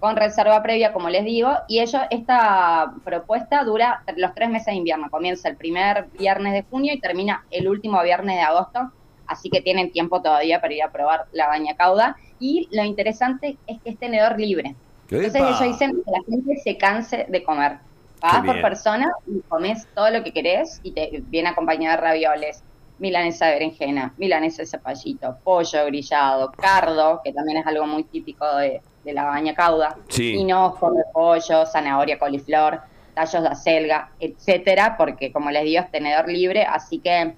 con 0.00 0.16
reserva 0.16 0.60
previa, 0.60 0.92
como 0.92 1.08
les 1.08 1.24
digo, 1.24 1.52
y 1.68 1.78
ellos, 1.78 2.02
esta 2.10 2.94
propuesta 3.04 3.62
dura 3.62 4.02
los 4.16 4.34
tres 4.34 4.50
meses 4.50 4.66
de 4.66 4.74
invierno, 4.74 5.08
comienza 5.08 5.48
el 5.48 5.56
primer 5.56 6.06
viernes 6.18 6.52
de 6.52 6.64
junio 6.64 6.94
y 6.94 7.00
termina 7.00 7.46
el 7.52 7.68
último 7.68 8.02
viernes 8.02 8.34
de 8.34 8.42
agosto, 8.42 8.90
así 9.28 9.50
que 9.50 9.60
tienen 9.60 9.92
tiempo 9.92 10.20
todavía 10.20 10.60
para 10.60 10.74
ir 10.74 10.82
a 10.82 10.90
probar 10.90 11.26
la 11.30 11.46
Baña 11.46 11.76
Cauda, 11.76 12.16
y 12.40 12.68
lo 12.72 12.82
interesante 12.82 13.56
es 13.68 13.80
que 13.80 13.90
es 13.90 13.98
tenedor 14.00 14.36
libre. 14.40 14.74
Entonces 15.22 15.40
Epa. 15.40 15.48
ellos 15.50 15.72
dicen 15.72 15.90
que 16.04 16.10
la 16.10 16.18
gente 16.28 16.56
se 16.62 16.76
canse 16.78 17.26
de 17.28 17.42
comer. 17.42 17.78
Pagás 18.20 18.40
Qué 18.40 18.46
por 18.46 18.60
persona 18.62 19.06
y 19.26 19.40
comes 19.48 19.86
todo 19.94 20.10
lo 20.10 20.24
que 20.24 20.32
querés 20.32 20.80
y 20.82 20.92
te 20.94 21.10
viene 21.24 21.50
acompañada 21.50 21.96
de 21.96 22.02
ravioles, 22.02 22.62
milanesa 22.98 23.46
de 23.46 23.52
berenjena, 23.54 24.14
milanesa 24.16 24.62
de 24.62 24.66
zapallito, 24.66 25.36
pollo 25.42 25.84
grillado, 25.86 26.50
cardo, 26.52 27.20
que 27.22 27.32
también 27.32 27.58
es 27.58 27.66
algo 27.66 27.86
muy 27.86 28.04
típico 28.04 28.46
de, 28.56 28.80
de 29.02 29.12
la 29.12 29.24
baña 29.24 29.54
cauda, 29.54 29.96
Sí. 30.08 30.34
hinojo 30.36 30.92
de 30.92 31.02
pollo, 31.12 31.66
zanahoria, 31.66 32.18
coliflor, 32.18 32.80
tallos 33.14 33.42
de 33.42 33.48
acelga, 33.48 34.10
etcétera, 34.18 34.96
porque 34.96 35.30
como 35.30 35.50
les 35.50 35.64
digo 35.64 35.82
es 35.82 35.90
tenedor 35.90 36.28
libre, 36.28 36.64
así 36.64 37.00
que 37.00 37.36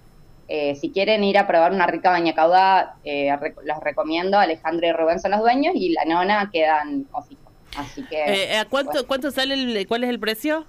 eh, 0.49 0.76
si 0.76 0.92
quieren 0.92 1.25
ir 1.25 1.38
a 1.38 1.47
probar 1.49 1.73
una 1.73 1.88
rica 1.88 2.11
baña 2.11 2.33
cauda, 2.33 2.99
eh, 3.02 3.33
rec- 3.37 3.61
los 3.64 3.80
recomiendo, 3.80 4.38
Alejandro 4.38 4.87
y 4.87 4.92
Rubén 4.92 5.18
son 5.18 5.33
los 5.33 5.40
dueños 5.40 5.75
y 5.75 5.92
la 5.92 6.04
nona 6.04 6.49
quedan 6.52 7.04
Cofico. 7.11 7.36
Así 7.76 8.02
que 8.04 8.16
Eh, 8.52 8.56
¿a 8.59 8.64
cuánto, 8.64 8.92
bueno. 8.92 9.06
¿Cuánto 9.09 9.30
sale 9.30 9.54
el, 9.54 9.87
cuál 9.87 10.04
es 10.04 10.11
el 10.11 10.18
precio? 10.21 10.64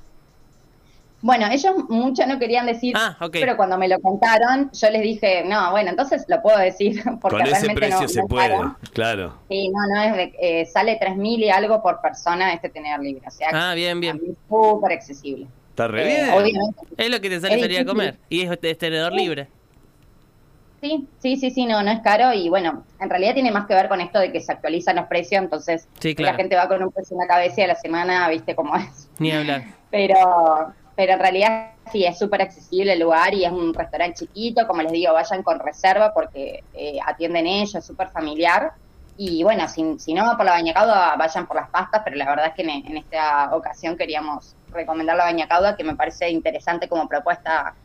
Bueno, 1.19 1.47
ellos 1.51 1.73
mucho 1.89 2.27
no 2.27 2.37
querían 2.37 2.67
decir, 2.67 2.93
Ah, 2.95 3.17
pero 3.31 3.57
cuando 3.57 3.75
me 3.77 3.87
lo 3.87 3.99
contaron, 3.99 4.69
yo 4.71 4.89
les 4.91 5.01
dije, 5.01 5.43
no, 5.45 5.71
bueno, 5.71 5.89
entonces 5.89 6.23
lo 6.27 6.41
puedo 6.43 6.59
decir, 6.59 7.01
porque 7.21 7.37
Con 7.37 7.41
ese 7.47 7.51
realmente 7.65 7.75
precio 7.75 8.01
no, 8.01 8.07
se 8.07 8.19
no 8.19 8.25
es 8.25 8.29
puede. 8.29 8.49
caro. 8.49 8.77
Claro. 8.93 9.33
Sí, 9.49 9.69
no, 9.69 9.79
no 9.95 10.01
es 10.03 10.15
de, 10.15 10.33
eh, 10.39 10.65
sale 10.67 10.99
3.000 10.99 11.39
y 11.39 11.49
algo 11.49 11.81
por 11.81 12.01
persona 12.01 12.53
este 12.53 12.69
tener 12.69 12.99
libre, 12.99 13.23
o 13.27 13.31
sea, 13.31 13.49
Ah, 13.51 13.73
bien, 13.73 13.99
bien. 13.99 14.21
súper 14.47 14.91
accesible. 14.91 15.47
Está 15.71 15.87
re 15.87 16.03
Eh, 16.03 16.15
bien. 16.23 16.29
obviamente. 16.29 16.81
Es 16.97 17.09
lo 17.09 17.19
que 17.19 17.29
te 17.29 17.39
sale 17.39 17.59
salir 17.59 17.79
a 17.79 17.85
comer. 17.85 18.17
Y 18.29 18.41
es, 18.43 18.51
es 18.61 18.77
tenedor 18.77 19.11
libre. 19.13 19.47
Sí, 20.81 21.07
sí, 21.19 21.37
sí, 21.37 21.49
sí, 21.51 21.65
no, 21.65 21.81
no 21.81 21.91
es 21.91 22.01
caro 22.01 22.33
y 22.33 22.49
bueno, 22.49 22.83
en 22.99 23.09
realidad 23.09 23.33
tiene 23.33 23.51
más 23.51 23.65
que 23.65 23.73
ver 23.73 23.89
con 23.89 23.99
esto 23.99 24.19
de 24.19 24.31
que 24.31 24.41
se 24.41 24.51
actualizan 24.51 24.95
los 24.97 25.07
precios, 25.07 25.41
entonces 25.41 25.87
Sí, 25.99 26.13
la 26.19 26.35
gente 26.35 26.55
va 26.55 26.67
con 26.67 26.83
un 26.83 26.91
precio 26.91 27.15
en 27.15 27.19
la 27.19 27.27
cabeza 27.27 27.61
y 27.61 27.63
a 27.63 27.67
la 27.67 27.75
semana, 27.75 28.29
viste 28.29 28.55
cómo 28.55 28.75
es. 28.75 29.09
Ni 29.17 29.31
hablar. 29.31 29.63
pero 29.89 30.73
pero 30.95 31.13
en 31.13 31.19
realidad 31.19 31.73
sí 31.91 32.05
es 32.05 32.17
súper 32.17 32.41
accesible 32.41 32.93
el 32.93 32.99
lugar 32.99 33.31
y 33.33 33.45
es 33.45 33.51
un 33.51 33.71
restaurante 33.73 34.25
chiquito, 34.25 34.65
como 34.65 34.81
les 34.81 34.91
digo, 34.91 35.13
vayan 35.13 35.43
con 35.43 35.59
reserva 35.59 36.11
porque 36.11 36.63
eh, 36.73 36.97
atienden 37.05 37.45
ellos, 37.45 37.75
es 37.75 37.85
súper 37.85 38.09
familiar. 38.09 38.73
Y 39.15 39.43
bueno, 39.43 39.67
si, 39.67 39.97
si 39.99 40.13
no 40.15 40.25
van 40.25 40.37
por 40.37 40.45
la 40.47 40.53
bañacauda, 40.53 41.15
vayan 41.15 41.45
por 41.47 41.55
las 41.57 41.69
pastas, 41.69 42.01
pero 42.03 42.15
la 42.17 42.25
verdad 42.25 42.47
es 42.47 42.53
que 42.55 42.63
en, 42.63 42.69
en 42.69 42.97
esta 42.97 43.55
ocasión 43.55 43.95
queríamos 43.95 44.55
recomendar 44.71 45.17
la 45.17 45.25
bañacauda, 45.25 45.75
que 45.77 45.83
me 45.83 45.95
parece 45.95 46.31
interesante 46.31 46.87
como 46.89 47.07
propuesta 47.07 47.75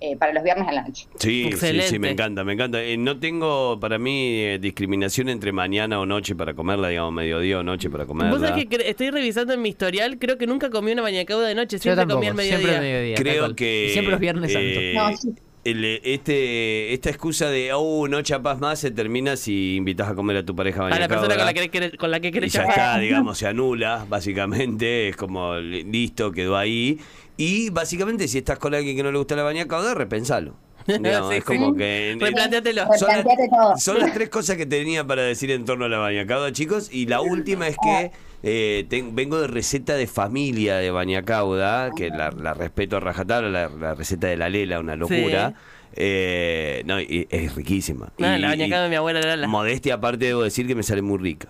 eh, 0.00 0.16
para 0.16 0.32
los 0.32 0.42
viernes 0.42 0.66
a 0.66 0.72
la 0.72 0.82
noche. 0.82 1.06
Sí, 1.18 1.42
sí, 1.42 1.48
Excelente. 1.48 1.88
sí, 1.88 1.98
me 1.98 2.10
encanta, 2.10 2.42
me 2.44 2.54
encanta. 2.54 2.82
Eh, 2.82 2.96
no 2.96 3.18
tengo 3.18 3.78
para 3.80 3.98
mí 3.98 4.40
eh, 4.40 4.58
discriminación 4.60 5.28
entre 5.28 5.52
mañana 5.52 6.00
o 6.00 6.06
noche 6.06 6.34
para 6.34 6.54
comerla, 6.54 6.88
digamos, 6.88 7.12
mediodía 7.12 7.58
o 7.58 7.62
noche 7.62 7.90
para 7.90 8.06
comerla. 8.06 8.32
Vos 8.32 8.40
sabés 8.40 8.64
que 8.66 8.78
cre- 8.78 8.84
estoy 8.86 9.10
revisando 9.10 9.52
en 9.52 9.62
mi 9.62 9.68
historial, 9.68 10.18
creo 10.18 10.38
que 10.38 10.46
nunca 10.46 10.70
comí 10.70 10.92
una 10.92 11.02
bañacauda 11.02 11.48
de 11.48 11.54
noche, 11.54 11.78
siempre 11.78 12.06
comí 12.06 12.26
al 12.28 12.34
mediodía. 12.34 12.56
siempre 12.58 12.76
al 12.76 12.82
mediodía. 12.82 13.16
Creo 13.16 13.54
que. 13.54 13.86
Y 13.86 13.90
siempre 13.90 14.10
los 14.12 14.20
viernes 14.20 14.52
eh, 14.54 14.92
No, 14.96 15.16
sí. 15.16 15.30
El, 15.70 15.84
eh, 15.84 16.00
este, 16.04 16.92
esta 16.92 17.10
excusa 17.10 17.48
de, 17.50 17.72
oh, 17.74 18.06
no 18.08 18.22
chapas 18.22 18.58
más, 18.60 18.78
se 18.80 18.90
termina 18.90 19.36
si 19.36 19.76
invitas 19.76 20.08
a 20.08 20.14
comer 20.14 20.36
a 20.38 20.44
tu 20.44 20.54
pareja 20.54 20.86
A 20.86 20.90
la 20.98 21.08
persona 21.08 21.36
con 21.36 21.44
la 21.46 21.52
que, 21.54 21.96
con 21.96 22.10
la 22.10 22.20
que 22.20 22.28
Y 22.28 22.32
querés 22.32 22.52
ya 22.52 22.60
chapar. 22.60 22.76
está, 22.78 22.98
digamos, 22.98 23.38
se 23.38 23.46
anula, 23.46 24.06
básicamente, 24.08 25.08
es 25.08 25.16
como 25.16 25.56
li- 25.56 25.84
listo, 25.84 26.32
quedó 26.32 26.56
ahí. 26.56 26.98
Y 27.36 27.70
básicamente, 27.70 28.28
si 28.28 28.38
estás 28.38 28.58
con 28.58 28.74
alguien 28.74 28.96
que 28.96 29.02
no 29.02 29.10
le 29.10 29.18
gusta 29.18 29.34
la 29.36 29.42
bañacauda, 29.42 29.94
repensalo. 29.94 30.54
Digamos, 30.86 31.30
Sí, 31.32 31.36
es 31.38 31.44
como 31.44 31.70
sí. 31.72 31.76
que. 31.78 32.16
Replantéatelo. 32.20 32.86
Son 32.98 33.08
las, 33.08 33.82
son 33.82 33.98
las 33.98 34.12
tres 34.12 34.28
cosas 34.28 34.56
que 34.56 34.66
tenía 34.66 35.04
para 35.06 35.22
decir 35.22 35.50
en 35.50 35.64
torno 35.64 35.84
a 35.84 35.88
la 35.88 35.98
bañacauda, 35.98 36.52
chicos. 36.52 36.88
Y 36.92 37.06
la 37.06 37.20
última 37.20 37.68
es 37.68 37.76
que 37.82 38.10
eh, 38.42 38.86
ten- 38.88 39.14
vengo 39.14 39.40
de 39.40 39.46
receta 39.48 39.94
de 39.94 40.06
familia 40.06 40.76
de 40.76 40.90
bañacauda, 40.90 41.90
que 41.96 42.08
la, 42.10 42.30
la 42.30 42.54
respeto 42.54 42.96
a 42.96 43.00
rajatabla, 43.00 43.48
la, 43.48 43.68
la 43.68 43.94
receta 43.94 44.26
de 44.28 44.36
la 44.36 44.48
Lela, 44.48 44.80
una 44.80 44.96
locura. 44.96 45.54
Eh, 45.94 46.82
no, 46.86 47.00
y 47.00 47.26
es 47.30 47.54
riquísima. 47.54 48.12
No, 48.18 48.36
Y- 48.36 48.40
la 48.40 48.48
bañacauda 48.48 48.84
de 48.84 48.88
mi 48.90 48.96
abuela 48.96 49.18
era 49.18 49.36
la... 49.36 49.46
Modestia 49.48 49.94
aparte, 49.94 50.24
debo 50.26 50.42
decir 50.42 50.66
que 50.66 50.74
me 50.74 50.82
sale 50.82 51.02
muy 51.02 51.18
rica. 51.18 51.48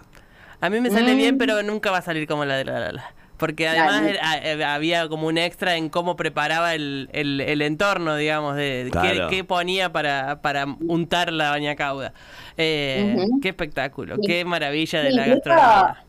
A 0.63 0.69
mí 0.71 0.81
me 0.81 0.91
sale 0.91 1.15
bien, 1.15 1.37
Mm. 1.37 1.39
pero 1.39 1.63
nunca 1.63 1.91
va 1.91 1.99
a 1.99 2.03
salir 2.03 2.27
como 2.27 2.45
la 2.45 2.57
de 2.57 2.65
la 2.65 2.81
Lala. 2.81 3.15
Porque 3.41 3.67
además 3.67 4.03
eh, 4.43 4.63
había 4.65 5.09
como 5.09 5.27
un 5.27 5.39
extra 5.39 5.77
en 5.77 5.89
cómo 5.89 6.15
preparaba 6.15 6.75
el, 6.75 7.09
el, 7.13 7.41
el 7.41 7.63
entorno, 7.63 8.15
digamos, 8.15 8.55
de 8.55 8.85
qué, 8.85 8.91
Claro. 8.91 9.29
qué 9.29 9.45
ponía 9.45 9.91
para, 9.91 10.43
para 10.43 10.67
untar 10.87 11.33
la 11.33 11.49
bañacauda. 11.51 12.13
Eh, 12.59 13.17
Ujú. 13.17 13.41
Qué 13.41 13.49
espectáculo, 13.49 14.17
Sí. 14.17 14.23
qué 14.27 14.45
maravilla 14.45 15.01
de 15.01 15.11
Sí, 15.11 15.17
la 15.17 15.27
gastronomía. 15.27 16.05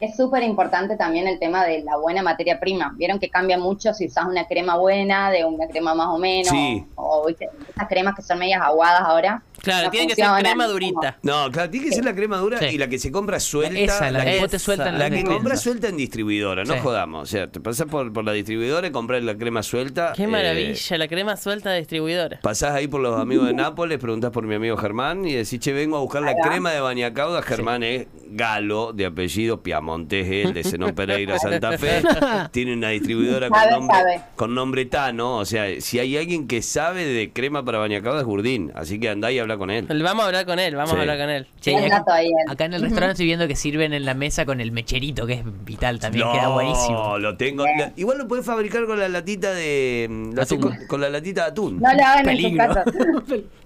Es 0.00 0.16
súper 0.16 0.42
importante 0.42 0.96
también 0.98 1.26
el 1.26 1.38
tema 1.38 1.64
de 1.64 1.82
la 1.82 1.96
buena 1.96 2.22
materia 2.22 2.60
prima. 2.60 2.92
Vieron 2.96 3.18
que 3.18 3.30
cambia 3.30 3.56
mucho 3.56 3.94
si 3.94 4.06
usas 4.06 4.26
una 4.26 4.46
crema 4.46 4.76
buena, 4.76 5.30
de 5.30 5.46
una 5.46 5.66
crema 5.66 5.94
más 5.94 6.08
o 6.08 6.18
menos, 6.18 6.48
Sí. 6.48 6.84
o 6.96 7.24
¿viste? 7.26 7.48
esas 7.70 7.88
cremas 7.88 8.14
que 8.14 8.20
son 8.20 8.38
medias 8.38 8.60
aguadas 8.60 9.00
ahora. 9.00 9.42
Claro, 9.64 9.90
tiene 9.90 10.06
que 10.06 10.14
ser 10.14 10.26
crema 10.38 10.66
durita. 10.66 11.18
No, 11.22 11.50
claro, 11.50 11.70
tiene 11.70 11.86
que 11.88 11.94
ser 11.94 12.04
la 12.04 12.14
crema 12.14 12.36
dura 12.38 12.58
Sí. 12.58 12.66
y 12.66 12.78
la 12.78 12.88
que 12.88 12.98
se 12.98 13.10
compra 13.10 13.40
suelta. 13.40 13.78
Esa, 13.78 14.10
la 14.10 14.24
que 14.24 14.32
que, 14.32 14.40
vos 14.40 14.50
te 14.50 14.58
sueltan 14.58 14.98
la 14.98 15.08
las 15.08 15.18
que 15.18 15.24
compras 15.24 15.60
suelta 15.62 15.88
en 15.88 15.96
distribuidora, 15.96 16.64
no 16.64 16.74
Sí. 16.74 16.80
jodamos. 16.80 17.22
O 17.22 17.26
sea, 17.26 17.50
te 17.50 17.60
pasás 17.60 17.86
por, 17.86 18.12
por 18.12 18.24
la 18.24 18.32
distribuidora 18.32 18.86
y 18.86 18.90
compras 18.90 19.22
la 19.24 19.36
crema 19.36 19.62
suelta. 19.62 20.12
Qué 20.14 20.24
eh, 20.24 20.28
maravilla, 20.28 20.98
la 20.98 21.08
crema 21.08 21.36
suelta 21.36 21.70
de 21.70 21.78
distribuidora. 21.78 22.40
Pasás 22.42 22.72
ahí 22.74 22.86
por 22.88 23.00
los 23.00 23.18
amigos 23.20 23.46
de 23.46 23.54
Nápoles, 23.54 23.98
preguntás 23.98 24.30
por 24.30 24.44
mi 24.44 24.54
amigo 24.54 24.76
Germán 24.76 25.24
y 25.26 25.32
decís, 25.34 25.58
che, 25.60 25.72
vengo 25.72 25.96
a 25.96 26.00
buscar 26.00 26.22
la 26.22 26.34
crema 26.34 26.70
de 26.72 26.80
bañacauda. 26.80 27.42
Germán 27.42 27.82
es 27.82 28.06
galo, 28.26 28.92
de 28.92 29.06
apellido 29.06 29.62
Piamontes, 29.62 30.26
él, 30.28 30.52
de 30.54 30.64
Zenón 30.64 30.94
Pereira, 30.94 31.38
Santa 31.38 31.78
Fe. 31.78 32.02
Tiene 32.52 32.74
una 32.74 32.88
distribuidora 32.90 33.48
con 33.48 33.58
Sabe, 33.58 33.70
nombre, 33.72 33.96
sabe. 33.96 34.20
con 34.36 34.54
nombre 34.54 34.84
Tano. 34.86 35.38
O 35.38 35.44
sea, 35.44 35.80
si 35.80 35.98
hay 35.98 36.16
alguien 36.16 36.46
que 36.48 36.62
sabe 36.62 37.04
de 37.06 37.32
crema 37.32 37.64
para 37.64 37.78
bañacauda 37.78 38.20
es 38.20 38.26
Gurdín. 38.26 38.72
Así 38.74 38.98
que 38.98 39.08
andá 39.08 39.30
y 39.32 39.38
habla 39.38 39.53
con 39.58 39.70
él. 39.70 39.86
Vamos 40.02 40.24
a 40.24 40.26
hablar 40.26 40.46
con 40.46 40.58
él, 40.58 40.74
vamos 40.76 40.90
Sí. 40.90 40.96
a 40.96 41.00
hablar 41.00 41.18
con 41.18 41.30
él. 41.30 41.46
Che, 41.60 41.76
acá, 41.92 42.22
eh. 42.22 42.28
acá 42.48 42.64
en 42.66 42.74
el 42.74 42.82
restaurante 42.82 43.12
estoy 43.12 43.26
viendo 43.26 43.48
que 43.48 43.56
sirven 43.56 43.92
en 43.92 44.04
la 44.04 44.14
mesa 44.14 44.44
con 44.44 44.60
el 44.60 44.72
mecherito, 44.72 45.26
que 45.26 45.34
es 45.34 45.42
vital 45.64 45.98
también, 45.98 46.30
queda 46.32 46.48
buenísimo. 46.48 47.18
lo 47.18 47.36
tengo. 47.36 47.64
la- 47.64 47.92
igual 47.96 48.18
lo 48.18 48.28
puedes 48.28 48.44
fabricar 48.44 48.86
con 48.86 48.98
la 48.98 49.08
latita 49.08 49.52
de. 49.54 50.06
mm, 50.10 50.38
Atún. 50.38 50.60
con, 50.60 50.76
con 50.86 51.00
la 51.00 51.08
latita 51.10 51.42
de 51.44 51.50
atún. 51.50 51.80
No 51.80 51.92
lo 51.94 52.02
hagan 52.04 52.28
en 52.28 52.56
casas. 52.56 52.84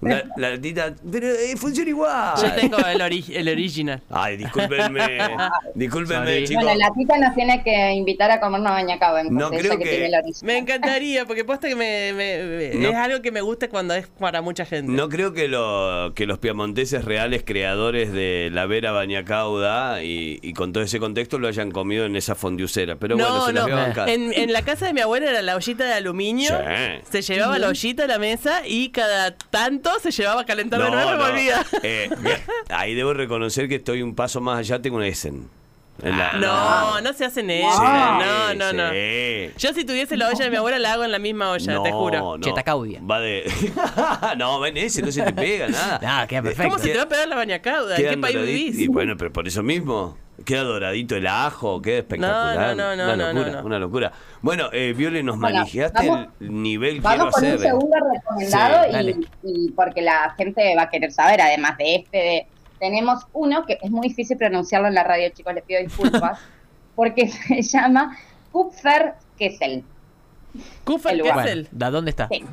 La, 0.01 0.23
la 0.37 0.51
latita. 0.51 0.93
Pero 1.11 1.27
eh, 1.27 1.55
funciona 1.57 1.89
igual. 1.89 2.33
Yo 2.41 2.51
tengo 2.53 2.77
el, 2.77 3.01
ori- 3.01 3.35
el 3.35 3.49
original. 3.49 4.01
Ay, 4.09 4.37
discúlpenme. 4.37 5.17
discúlpenme, 5.75 6.43
chicos. 6.45 6.63
Bueno, 6.63 6.79
la 6.79 6.93
tita 6.93 7.17
nos 7.17 7.35
tiene 7.35 7.61
que 7.63 7.91
invitar 7.93 8.31
a 8.31 8.39
comer 8.39 8.61
una 8.61 8.71
bañacaba, 8.71 9.23
No, 9.23 9.49
creo 9.49 9.77
que- 9.77 10.09
origen. 10.09 10.33
Me 10.43 10.57
encantaría, 10.57 11.25
porque 11.25 11.43
posta 11.43 11.67
que 11.67 11.75
me, 11.75 12.13
me- 12.13 12.43
me- 12.43 12.75
No. 12.75 12.89
es 12.89 12.95
algo 12.95 13.21
que 13.21 13.31
me 13.31 13.41
gusta 13.41 13.67
cuando 13.69 13.93
es 13.93 14.07
para 14.07 14.41
mucha 14.41 14.65
gente. 14.65 14.91
No 14.91 15.09
creo 15.09 15.33
que, 15.33 15.47
lo, 15.47 15.59
que 16.15 16.25
los 16.25 16.39
piamonteses 16.39 17.05
reales 17.05 17.43
creadores 17.45 18.11
de 18.11 18.49
la 18.51 18.65
Vera 18.65 18.91
Bañacauda 18.91 20.03
y, 20.03 20.39
y 20.41 20.53
con 20.53 20.73
todo 20.73 20.83
ese 20.83 20.99
contexto 20.99 21.39
lo 21.39 21.47
hayan 21.47 21.71
comido 21.71 22.05
en 22.05 22.15
esa 22.15 22.35
fondiucera. 22.35 22.95
Pero 22.97 23.15
bueno, 23.15 23.45
se 23.45 23.53
las 23.53 23.63
voy 23.63 23.73
a 23.73 23.75
bancar. 23.75 24.09
En, 24.09 24.33
en 24.33 24.53
la 24.53 24.61
casa 24.63 24.85
de 24.85 24.93
mi 24.93 25.01
abuela 25.01 25.29
era 25.29 25.41
la 25.41 25.55
ollita 25.55 25.85
de 25.85 25.93
aluminio. 25.93 26.49
Sí. 26.49 27.21
Se 27.21 27.33
llevaba 27.33 27.59
la 27.59 27.67
ollita 27.69 28.03
a 28.03 28.07
la 28.07 28.19
mesa 28.19 28.61
y 28.65 28.89
cada 28.89 29.35
tanto 29.35 29.91
se 29.99 30.11
llevaba 30.11 30.41
a 30.41 30.45
calentar 30.45 30.81
de 30.81 30.89
nuevo 30.91 31.13
y 31.13 31.17
volvía. 31.17 31.65
Eh, 31.83 32.09
ahí 32.69 32.93
debo 32.93 33.13
reconocer 33.13 33.67
que 33.67 33.75
estoy 33.75 34.01
un 34.01 34.15
paso 34.15 34.41
más 34.41 34.59
allá, 34.59 34.81
tengo 34.81 34.97
un 34.97 35.03
Essen. 35.03 35.58
La- 36.01 36.33
No, 36.33 37.01
no 37.01 37.13
se 37.13 37.25
hacen 37.25 37.49
eso. 37.49 37.69
Sí, 37.71 37.83
no, 37.83 38.53
no, 38.55 38.73
no. 38.73 38.89
sí. 38.91 39.51
Yo 39.57 39.73
si 39.73 39.83
tuviese 39.85 40.15
la 40.17 40.27
olla 40.29 40.45
de 40.45 40.49
mi 40.49 40.55
abuela 40.57 40.79
la 40.79 40.93
hago 40.93 41.03
en 41.03 41.11
la 41.11 41.19
misma 41.19 41.51
olla, 41.51 41.83
te 41.83 41.91
juro. 41.91 42.37
No, 42.37 42.39
Chetacaudia. 42.39 43.01
Va 43.09 43.19
de. 43.19 43.51
no, 44.37 44.59
ven 44.59 44.77
ese, 44.77 45.01
no 45.01 45.11
se 45.11 45.21
te 45.23 45.33
pega 45.33 45.67
nada. 45.67 45.99
Nada, 46.01 46.27
queda 46.27 46.41
perfecto. 46.43 46.71
¿Cómo 46.71 46.83
se 46.83 46.89
te 46.91 46.97
va 46.97 47.03
a 47.03 47.09
pegar 47.09 47.27
la 47.27 47.35
bañacauda? 47.35 47.95
¿En 47.97 48.09
qué 48.09 48.17
país 48.17 48.35
doradito. 48.35 48.57
vivís? 48.63 48.79
Y 48.79 48.87
bueno, 48.87 49.15
pero 49.17 49.31
por 49.31 49.47
eso 49.47 49.61
mismo. 49.63 50.17
Queda 50.45 50.63
doradito 50.63 51.17
el 51.17 51.27
ajo, 51.27 51.81
queda 51.81 51.97
espectacular. 51.97 52.75
No, 52.77 52.95
no, 52.95 52.95
no, 52.95 53.03
una 53.03 53.15
no, 53.17 53.33
locura, 53.33 53.51
no, 53.51 53.59
no. 53.61 53.65
una 53.67 53.79
locura. 53.79 54.11
Bueno, 54.41 54.69
eh, 54.71 54.93
Viole, 54.95 55.21
nos 55.21 55.37
Bueno, 55.37 55.57
manejaste 55.59 56.07
vamos- 56.07 56.27
el 56.39 56.61
nivel 56.63 57.01
quiero 57.01 57.09
Vamos 57.09 57.35
con 57.35 57.43
un 57.43 57.49
hacer. 57.49 57.59
eh. 57.59 57.69
segundo 57.69 57.97
recomendado 58.13 58.85
Sí, 59.03 59.27
y, 59.43 59.65
y 59.67 59.71
porque 59.71 60.01
la 60.01 60.33
gente 60.37 60.73
va 60.77 60.83
a 60.83 60.89
querer 60.89 61.11
saber, 61.11 61.41
además 61.41 61.77
de 61.77 61.95
este, 61.95 62.17
de- 62.17 62.47
tenemos 62.79 63.25
uno 63.33 63.65
que 63.65 63.77
es 63.81 63.91
muy 63.91 64.07
difícil 64.09 64.37
pronunciarlo 64.37 64.87
en 64.87 64.95
la 64.95 65.03
radio, 65.03 65.29
chicos, 65.29 65.53
les 65.53 65.63
pido 65.63 65.81
disculpas, 65.81 66.39
porque 66.95 67.27
se 67.27 67.61
llama 67.61 68.17
Kupfer 68.51 69.13
Kessel, 69.37 69.83
lugar. 70.85 71.43
Kessel. 71.43 71.63
Bueno, 71.63 71.69
¿da 71.71 71.91
dónde 71.91 72.09
está? 72.11 72.27
Sí. 72.29 72.43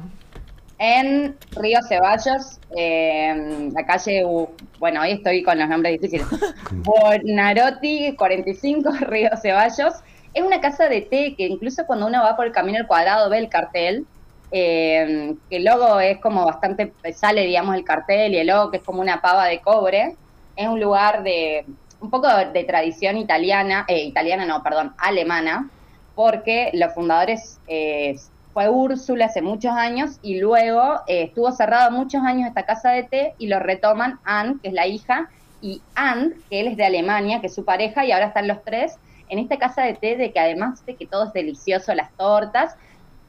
en 0.79 1.37
Río 1.53 1.79
Ceballos, 1.89 2.61
eh, 2.77 3.71
la 3.73 3.87
calle, 3.87 4.25
U- 4.27 4.51
bueno, 4.79 5.01
hoy 5.01 5.13
estoy 5.13 5.43
con 5.43 5.59
los 5.59 5.69
nombres 5.69 5.99
difíciles, 6.01 6.27
Bonarotti 6.71 8.15
45, 8.17 8.91
Río 9.01 9.31
Ceballos. 9.41 9.95
Es 10.35 10.43
una 10.45 10.61
casa 10.61 10.89
de 10.89 11.01
té 11.01 11.35
que 11.35 11.47
incluso 11.47 11.87
cuando 11.87 12.07
uno 12.07 12.23
va 12.23 12.37
por 12.37 12.45
el 12.47 12.53
camino 12.53 12.79
al 12.79 12.87
cuadrado 12.87 13.31
ve 13.31 13.39
el 13.39 13.49
cartel, 13.49 14.05
eh, 14.51 15.35
que 15.51 15.57
el 15.57 15.65
logo 15.65 16.01
es 16.01 16.19
como 16.19 16.45
bastante, 16.45 16.93
sale 17.15 17.47
digamos 17.47 17.75
el 17.75 17.85
cartel 17.85 18.35
y 18.35 18.39
el 18.39 18.47
logo 18.47 18.71
que 18.71 18.79
es 18.79 18.83
como 18.83 19.01
una 19.01 19.21
pava 19.21 19.47
de 19.47 19.61
cobre. 19.61 20.17
Es 20.57 20.69
un 20.69 20.81
lugar 20.81 21.23
de 21.23 21.67
un 22.01 22.11
poco 22.11 22.29
de 22.29 22.65
tradición 22.65 23.17
italiana, 23.17 23.85
eh, 23.89 24.05
italiana 24.05 24.45
no, 24.45 24.63
perdón, 24.63 24.95
alemana, 24.99 25.69
porque 26.15 26.71
los 26.75 26.93
fundadores 26.95 27.59
eh, 27.67 28.17
fue 28.53 28.69
Úrsula 28.69 29.27
hace 29.27 29.43
muchos 29.43 29.73
años 29.73 30.19
y 30.23 30.39
luego 30.41 31.01
eh, 31.07 31.25
estuvo 31.25 31.53
cerrado 31.53 31.91
muchos 31.91 32.23
años 32.23 32.49
esta 32.49 32.65
casa 32.65 32.91
de 32.91 33.03
té 33.03 33.35
y 33.39 33.49
lo 33.49 33.59
retoman 33.59 34.19
Anne, 34.25 34.57
que 34.63 34.69
es 34.69 34.75
la 34.75 34.87
hija, 34.87 35.29
y 35.61 35.83
Anne, 35.95 36.35
que 36.49 36.61
él 36.61 36.69
es 36.69 36.77
de 36.77 36.85
Alemania, 36.85 37.41
que 37.41 37.49
es 37.49 37.55
su 37.55 37.65
pareja, 37.65 38.05
y 38.05 38.13
ahora 38.13 38.27
están 38.27 38.49
los 38.49 38.63
tres 38.65 38.97
en 39.29 39.39
esta 39.39 39.59
casa 39.59 39.83
de 39.83 39.95
té 39.95 40.17
de 40.17 40.33
que 40.33 40.39
además 40.39 40.85
de 40.87 40.95
que 40.95 41.07
todo 41.07 41.25
es 41.25 41.33
delicioso, 41.33 41.95
las 41.95 42.13
tortas, 42.13 42.77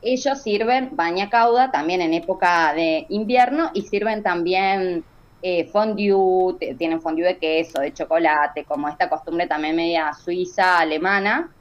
ellos 0.02 0.42
sirven 0.42 0.90
baña 0.94 1.30
cauda 1.30 1.72
también 1.72 2.02
en 2.02 2.14
época 2.14 2.74
de 2.74 3.06
invierno 3.10 3.72
y 3.74 3.82
sirven 3.82 4.24
también 4.24 5.04
eh, 5.42 5.66
fondue, 5.72 6.76
tienen 6.78 7.02
fondue 7.02 7.26
de 7.26 7.38
queso, 7.38 7.82
de 7.82 7.94
chocolate, 7.94 8.64
como 8.66 8.88
esta 8.90 9.10
costumbre 9.10 9.48
también 9.48 9.76
media 9.76 10.12
suiza, 10.14 10.80
alemana, 10.80 11.52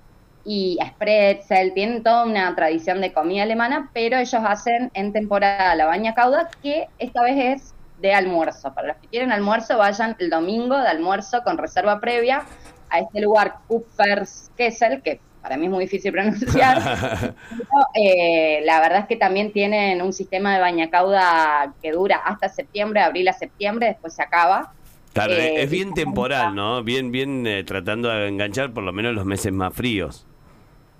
y 0.45 0.79
spretzel, 0.93 1.75
tienen 1.75 2.03
toda 2.05 2.25
una 2.25 2.55
tradición 2.55 3.01
de 3.01 3.13
comida 3.13 3.43
alemana, 3.43 3.91
pero 3.93 4.17
ellos 4.17 4.43
hacen 4.45 4.91
en 4.95 5.13
temporada 5.13 5.75
la 5.75 5.87
baña 5.87 6.15
cauda, 6.15 6.49
que 6.63 6.89
esta 6.99 7.23
vez 7.23 7.37
es 7.37 7.75
de 8.01 8.15
almuerzo. 8.15 8.73
Para 8.73 8.89
los 8.89 8.97
que 8.99 9.09
quieren 9.09 9.33
almuerzo, 9.33 9.77
vayan 9.77 10.15
el 10.21 10.31
domingo 10.31 10.79
de 10.79 10.87
almuerzo 10.87 11.43
con 11.43 11.59
reserva 11.59 12.01
previa 12.01 12.45
a 12.91 13.01
este 13.01 13.21
lugar, 13.21 13.57
Kupferskessel, 13.67 15.03
que 15.03 15.21
para 15.47 15.57
mí 15.59 15.67
es 15.67 15.71
muy 15.71 15.85
difícil 15.85 16.11
pronunciar. 16.11 16.83
Pero, 17.51 17.87
eh, 17.95 18.63
la 18.65 18.81
verdad 18.81 19.01
es 19.03 19.07
que 19.07 19.15
también 19.15 19.53
tienen 19.53 20.03
un 20.03 20.13
sistema 20.13 20.53
de 20.53 20.61
bañacauda 20.61 21.73
que 21.81 21.93
dura 21.93 22.17
hasta 22.17 22.49
septiembre, 22.49 23.01
abril 23.01 23.29
a 23.29 23.33
septiembre, 23.33 23.87
después 23.87 24.13
se 24.15 24.23
acaba. 24.23 24.73
Claro, 25.13 25.33
Eh, 25.35 25.63
es 25.63 25.71
bien 25.71 25.95
temporal, 25.95 26.53
¿no? 26.57 26.83
Bien, 26.83 27.13
bien 27.13 27.47
eh, 27.47 27.63
tratando 27.63 28.09
de 28.09 28.27
enganchar 28.27 28.73
por 28.73 28.83
lo 28.83 28.93
menos 28.93 29.15
los 29.15 29.25
meses 29.25 29.53
más 29.53 29.73
fríos. 29.73 30.27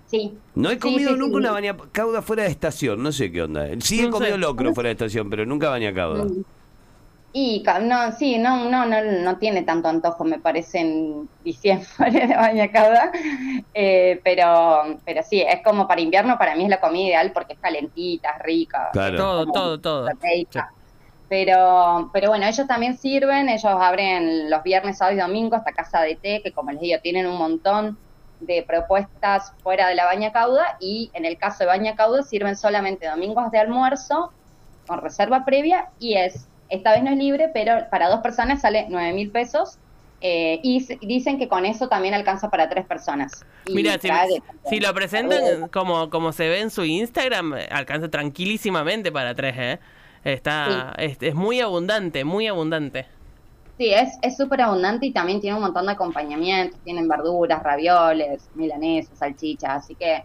Sí. 0.05 0.37
No 0.55 0.71
he 0.71 0.79
comido 0.79 1.11
sí, 1.11 1.17
nunca 1.19 1.31
sí. 1.33 1.35
una 1.35 1.51
bañacauda 1.51 2.21
fuera 2.21 2.43
de 2.43 2.49
estación, 2.49 3.03
no 3.03 3.11
sé 3.11 3.29
qué 3.29 3.41
onda. 3.41 3.67
Sí 3.81 3.99
he 3.99 4.03
No 4.03 4.07
sé. 4.07 4.11
comido 4.11 4.37
locro 4.37 4.73
fuera 4.73 4.87
de 4.87 4.93
estación, 4.93 5.29
pero 5.29 5.45
nunca 5.45 5.67
bañacauda. 5.69 6.23
Mm. 6.23 6.45
Y 7.39 7.63
no, 7.83 8.11
sí, 8.13 8.39
no, 8.39 8.67
no, 8.67 8.87
no, 8.87 8.99
no 8.99 9.37
tiene 9.37 9.61
tanto 9.61 9.87
antojo, 9.87 10.23
me 10.23 10.39
parece, 10.39 10.79
en 10.79 11.29
diciembre 11.43 12.09
de 12.27 12.35
bañacauda. 12.35 13.11
Eh, 13.75 14.19
pero, 14.23 14.97
pero 15.05 15.21
sí, 15.21 15.41
es 15.41 15.61
como 15.63 15.87
para 15.87 16.01
invierno, 16.01 16.35
para 16.39 16.55
mí 16.55 16.63
es 16.63 16.69
la 16.69 16.79
comida 16.79 17.09
ideal 17.09 17.31
porque 17.33 17.53
es 17.53 17.59
calentita, 17.59 18.31
es 18.31 18.41
rica. 18.41 18.89
Claro. 18.91 19.17
Todo, 19.17 19.45
todo, 19.51 19.79
todo. 19.79 20.09
Pero, 21.29 22.09
pero 22.11 22.29
bueno, 22.29 22.47
ellos 22.47 22.65
también 22.65 22.97
sirven, 22.97 23.49
ellos 23.49 23.65
abren 23.65 24.49
los 24.49 24.63
viernes, 24.63 24.97
sábados 24.97 25.19
y 25.19 25.21
domingos 25.21 25.59
esta 25.59 25.73
casa 25.73 26.01
de 26.01 26.15
té, 26.15 26.41
que 26.41 26.51
como 26.51 26.71
les 26.71 26.81
digo, 26.81 26.99
tienen 27.03 27.27
un 27.27 27.37
montón 27.37 27.99
de 28.39 28.63
propuestas 28.67 29.53
fuera 29.61 29.89
de 29.89 29.93
la 29.93 30.05
baña 30.05 30.31
cauda 30.31 30.77
y 30.79 31.11
en 31.13 31.25
el 31.25 31.37
caso 31.37 31.59
de 31.59 31.65
baña 31.67 31.95
cauda 31.95 32.23
sirven 32.23 32.55
solamente 32.55 33.07
domingos 33.07 33.51
de 33.51 33.59
almuerzo 33.59 34.31
con 34.87 35.01
reserva 35.01 35.45
previa 35.45 35.89
y 35.99 36.15
es, 36.15 36.47
esta 36.69 36.91
vez 36.91 37.03
no 37.03 37.11
es 37.11 37.17
libre, 37.17 37.49
pero 37.53 37.89
para 37.89 38.09
dos 38.09 38.21
personas 38.21 38.61
sale 38.61 38.85
9 38.89 39.13
mil 39.13 39.31
pesos 39.31 39.77
eh, 40.19 40.59
y 40.63 40.83
dicen 41.05 41.37
que 41.37 41.47
con 41.47 41.65
eso 41.65 41.87
también 41.87 42.13
alcanza 42.13 42.49
para 42.49 42.67
tres 42.69 42.85
personas. 42.85 43.45
Mira, 43.69 43.99
si, 43.99 44.09
si 44.67 44.79
lo 44.79 44.93
presentan 44.93 45.67
como, 45.69 46.09
como 46.09 46.31
se 46.31 46.49
ve 46.49 46.61
en 46.61 46.71
su 46.71 46.83
Instagram, 46.83 47.53
eh, 47.53 47.67
alcanza 47.71 48.09
tranquilísimamente 48.09 49.11
para 49.11 49.35
tres, 49.35 49.55
¿eh? 49.57 49.79
Está, 50.23 50.93
es, 50.97 51.17
es 51.21 51.35
muy 51.35 51.61
abundante, 51.61 52.25
muy 52.25 52.47
abundante. 52.47 53.05
Sí, 53.77 53.93
es 53.93 54.17
es 54.23 54.35
súper 54.35 54.61
abundante 54.61 55.05
y 55.05 55.11
también 55.11 55.39
tiene 55.39 55.55
un 55.55 55.61
montón 55.61 55.85
de 55.85 55.91
acompañamientos. 55.91 56.79
Tienen 56.83 57.07
verduras, 57.07 57.61
ravioles, 57.61 58.49
milanesas, 58.55 59.19
salchichas. 59.19 59.83
Así 59.83 59.93
que 59.93 60.23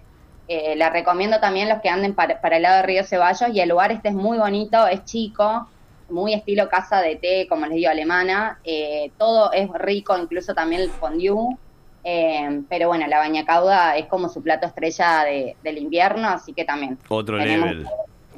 eh, 0.49 0.75
la 0.77 0.89
recomiendo 0.89 1.39
también 1.39 1.69
los 1.69 1.81
que 1.83 1.91
anden 1.91 2.15
para, 2.15 2.41
para 2.41 2.57
el 2.57 2.63
lado 2.63 2.77
de 2.79 2.83
Río 2.85 3.05
Ceballos. 3.05 3.51
Y 3.53 3.61
el 3.61 3.69
lugar 3.69 3.93
este 3.93 4.09
es 4.09 4.15
muy 4.15 4.39
bonito, 4.39 4.87
es 4.87 5.05
chico, 5.05 5.69
muy 6.13 6.35
estilo 6.35 6.69
casa 6.69 7.01
de 7.01 7.17
té, 7.17 7.47
como 7.49 7.67
les 7.67 7.75
digo, 7.77 7.91
alemana. 7.91 8.59
Eh, 8.65 9.11
todo 9.19 9.53
es 9.53 9.69
rico, 9.75 10.17
incluso 10.17 10.55
también 10.55 10.83
el 10.83 10.91
fondue. 10.91 11.57
Eh, 12.05 12.63
pero 12.69 12.89
bueno, 12.89 13.07
la 13.07 13.19
bañacauda 13.19 13.97
es 13.97 14.07
como 14.07 14.29
su 14.29 14.43
plato 14.43 14.67
estrella 14.67 15.25
de- 15.25 15.57
del 15.63 15.79
invierno, 15.79 16.29
así 16.29 16.53
que 16.53 16.65
también. 16.65 16.99
Otro 17.09 17.37
level. 17.39 17.87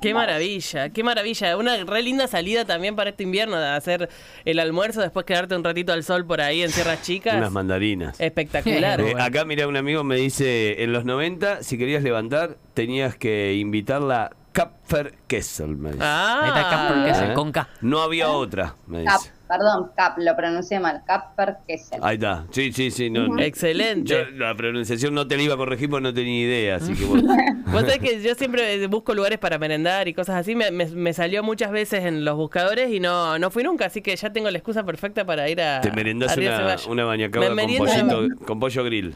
Qué 0.03 0.13
maravilla, 0.13 0.91
qué 0.91 1.03
maravilla. 1.03 1.57
Una 1.57 1.83
re 1.83 2.03
linda 2.03 2.27
salida 2.27 2.67
también 2.67 2.95
para 2.95 3.09
este 3.11 3.23
invierno, 3.23 3.59
de 3.59 3.69
hacer 3.69 4.11
el 4.45 4.59
almuerzo, 4.59 5.01
después 5.01 5.25
quedarte 5.25 5.57
un 5.57 5.65
ratito 5.65 5.95
al 5.95 6.03
sol 6.05 6.27
por 6.27 6.43
ahí 6.43 6.63
en 6.63 6.69
Sierras 6.69 7.01
Chicas. 7.01 7.37
Unas 7.37 7.53
mandarinas. 7.53 8.21
Espectacular. 8.21 9.01
Eh, 9.05 9.15
acá, 9.19 9.47
mira, 9.47 9.67
un 9.67 9.77
amigo 9.79 10.05
me 10.05 10.17
dice, 10.17 10.83
en 10.83 10.93
los 10.93 11.07
90, 11.07 11.63
si 11.63 11.79
querías 11.79 12.03
levantar, 12.03 12.59
tenías 12.75 13.17
que 13.17 13.55
invitarla 13.55 14.33
Kapfer 14.55 15.15
Kessel, 15.27 15.77
me 15.77 15.91
dice. 15.91 16.05
Ahí 16.05 16.49
está 16.49 17.09
es 17.11 17.19
¿Eh? 17.19 17.25
el 17.27 17.35
con 17.35 17.51
K. 17.51 17.69
No 17.81 18.01
había 18.03 18.31
otra, 18.31 18.77
me 18.87 19.03
Cap, 19.03 19.19
dice. 19.19 19.33
perdón, 19.49 19.91
Cap, 19.97 20.17
lo 20.19 20.37
pronuncié 20.37 20.79
mal. 20.79 21.03
Capper 21.05 21.57
Kessel. 21.67 21.99
Ahí 22.05 22.15
está. 22.15 22.47
Sí, 22.53 22.73
sí, 22.73 22.93
sí. 22.93 23.11
No, 23.11 23.37
Excelente. 23.41 24.13
Yo 24.15 24.31
la 24.39 24.55
pronunciación 24.55 25.13
no 25.13 25.27
te 25.27 25.37
la 25.37 25.43
iba 25.43 25.55
a 25.55 25.57
corregir 25.57 25.91
porque 25.91 26.05
no 26.05 26.15
tenía 26.15 26.41
idea, 26.45 26.77
así 26.77 26.95
que 26.95 27.05
bueno. 27.05 27.35
Vos 27.67 27.81
sabés 27.81 27.99
que 27.99 28.23
yo 28.23 28.33
siempre 28.37 28.87
busco 28.87 29.13
lugares 29.13 29.41
para 29.41 29.59
merendar 29.59 30.07
y 30.07 30.15
cosas 30.15 30.37
así. 30.37 30.55
Me, 30.55 30.71
me- 30.71 30.87
me 30.87 31.13
salió 31.13 31.43
muchas 31.43 31.73
veces 31.73 32.05
en 32.05 32.25
los 32.25 32.37
buscadores 32.37 32.93
y 32.93 33.01
no, 33.01 33.37
no 33.41 33.51
fui 33.51 33.65
nunca, 33.65 33.87
así 33.87 34.03
que 34.03 34.15
ya 34.15 34.33
tengo 34.33 34.49
la 34.53 34.59
excusa 34.59 34.85
perfecta 34.85 35.25
para 35.27 35.49
ir 35.49 35.61
a. 35.61 35.81
Te 35.81 35.91
merendás 35.91 36.39
a 36.39 36.41
una, 36.41 36.77
una 36.89 37.05
bañacauda 37.05 37.51
Me 37.51 37.67
con, 37.77 37.77
pollito, 37.89 38.29
con 38.47 38.61
pollo 38.61 38.85
grill. 38.85 39.15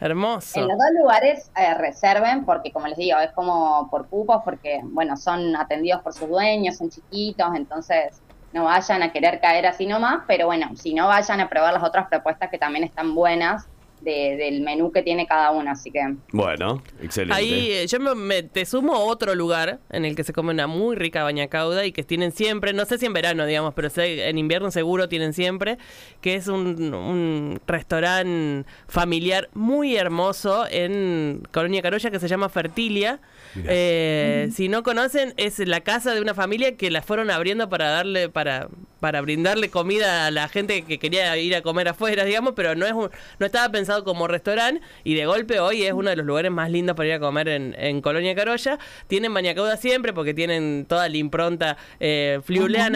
Hermoso. 0.00 0.60
En 0.60 0.68
los 0.68 0.78
dos 0.78 0.90
lugares 1.00 1.50
eh, 1.56 1.74
reserven, 1.74 2.44
porque 2.44 2.70
como 2.72 2.86
les 2.86 2.96
digo, 2.96 3.18
es 3.18 3.32
como 3.32 3.88
por 3.90 4.08
cupos, 4.08 4.42
porque, 4.44 4.80
bueno, 4.84 5.16
son 5.16 5.56
atendidos 5.56 6.02
por 6.02 6.12
sus 6.12 6.28
dueños, 6.28 6.76
son 6.76 6.90
chiquitos, 6.90 7.48
entonces 7.54 8.22
no 8.52 8.64
vayan 8.64 9.02
a 9.02 9.12
querer 9.12 9.40
caer 9.40 9.66
así 9.66 9.86
nomás, 9.86 10.22
pero 10.26 10.46
bueno, 10.46 10.70
si 10.76 10.94
no 10.94 11.08
vayan 11.08 11.40
a 11.40 11.48
probar 11.48 11.74
las 11.74 11.82
otras 11.82 12.08
propuestas 12.08 12.48
que 12.48 12.58
también 12.58 12.84
están 12.84 13.14
buenas 13.14 13.66
de- 14.02 14.36
del 14.36 14.60
menú 14.62 14.92
que 14.92 15.02
tiene 15.02 15.26
cada 15.26 15.50
uno, 15.50 15.70
así 15.70 15.90
que 15.90 16.00
Bueno, 16.32 16.82
excelente. 17.02 17.34
Ahí 17.34 17.68
eh, 17.70 17.86
yo 17.86 18.00
me, 18.00 18.14
me- 18.14 18.42
te 18.42 18.64
sumo 18.64 18.94
a 18.94 19.00
otro 19.00 19.34
lugar 19.34 19.80
en 19.90 20.04
el 20.04 20.14
que 20.16 20.24
se 20.24 20.32
come 20.32 20.52
una 20.52 20.66
muy 20.66 20.96
rica 20.96 21.22
bañacauda 21.24 21.84
y 21.86 21.92
que 21.92 22.02
tienen 22.02 22.32
siempre, 22.32 22.72
no 22.72 22.84
sé 22.84 22.98
si 22.98 23.06
en 23.06 23.12
verano, 23.12 23.46
digamos, 23.46 23.74
pero 23.74 23.90
sé- 23.90 24.28
en 24.28 24.38
invierno 24.38 24.70
seguro 24.70 25.08
tienen 25.08 25.32
siempre, 25.32 25.78
que 26.20 26.34
es 26.34 26.48
un, 26.48 26.94
un 26.94 27.60
restaurante 27.66 28.68
familiar 28.86 29.48
muy 29.54 29.96
hermoso 29.96 30.66
en 30.70 31.42
Colonia 31.52 31.82
Carolla 31.82 32.10
que 32.10 32.18
se 32.20 32.28
llama 32.28 32.48
Fertilia. 32.48 33.20
Mirá. 33.54 33.68
Eh, 33.72 34.48
Si 34.52 34.68
no 34.68 34.82
conocen, 34.82 35.34
es 35.36 35.58
la 35.60 35.80
casa 35.80 36.14
de 36.14 36.20
una 36.20 36.34
familia 36.34 36.76
que 36.76 36.90
la 36.90 37.02
fueron 37.02 37.30
abriendo 37.30 37.68
para 37.68 37.88
darle, 37.90 38.28
para, 38.28 38.68
para 39.00 39.20
brindarle 39.20 39.70
comida 39.70 40.26
a 40.26 40.30
la 40.30 40.48
gente 40.48 40.82
que 40.82 40.98
quería 40.98 41.36
ir 41.36 41.54
a 41.54 41.62
comer 41.62 41.88
afuera, 41.88 42.24
digamos, 42.24 42.54
pero 42.56 42.74
no 42.74 42.86
es 42.86 42.92
un- 42.92 43.10
no 43.38 43.46
estaba 43.46 43.70
pensado 43.70 44.04
como 44.04 44.26
restaurante 44.28 44.80
y 45.04 45.14
de 45.14 45.26
golpe 45.26 45.60
hoy 45.60 45.84
es 45.84 45.92
uno 45.92 46.10
de 46.10 46.16
los 46.16 46.26
lugares 46.26 46.50
más 46.50 46.70
lindos 46.70 46.96
para 46.96 47.08
ir 47.08 47.14
a 47.14 47.20
comer 47.20 47.48
en, 47.48 47.74
en 47.78 48.00
Colonia 48.00 48.34
Carolla. 48.34 48.78
Tienen 49.06 49.32
bañacauda 49.32 49.76
siempre 49.76 50.12
porque 50.12 50.34
tienen 50.34 50.86
toda 50.88 51.08
la 51.08 51.16
impronta 51.16 51.76
eh, 52.00 52.40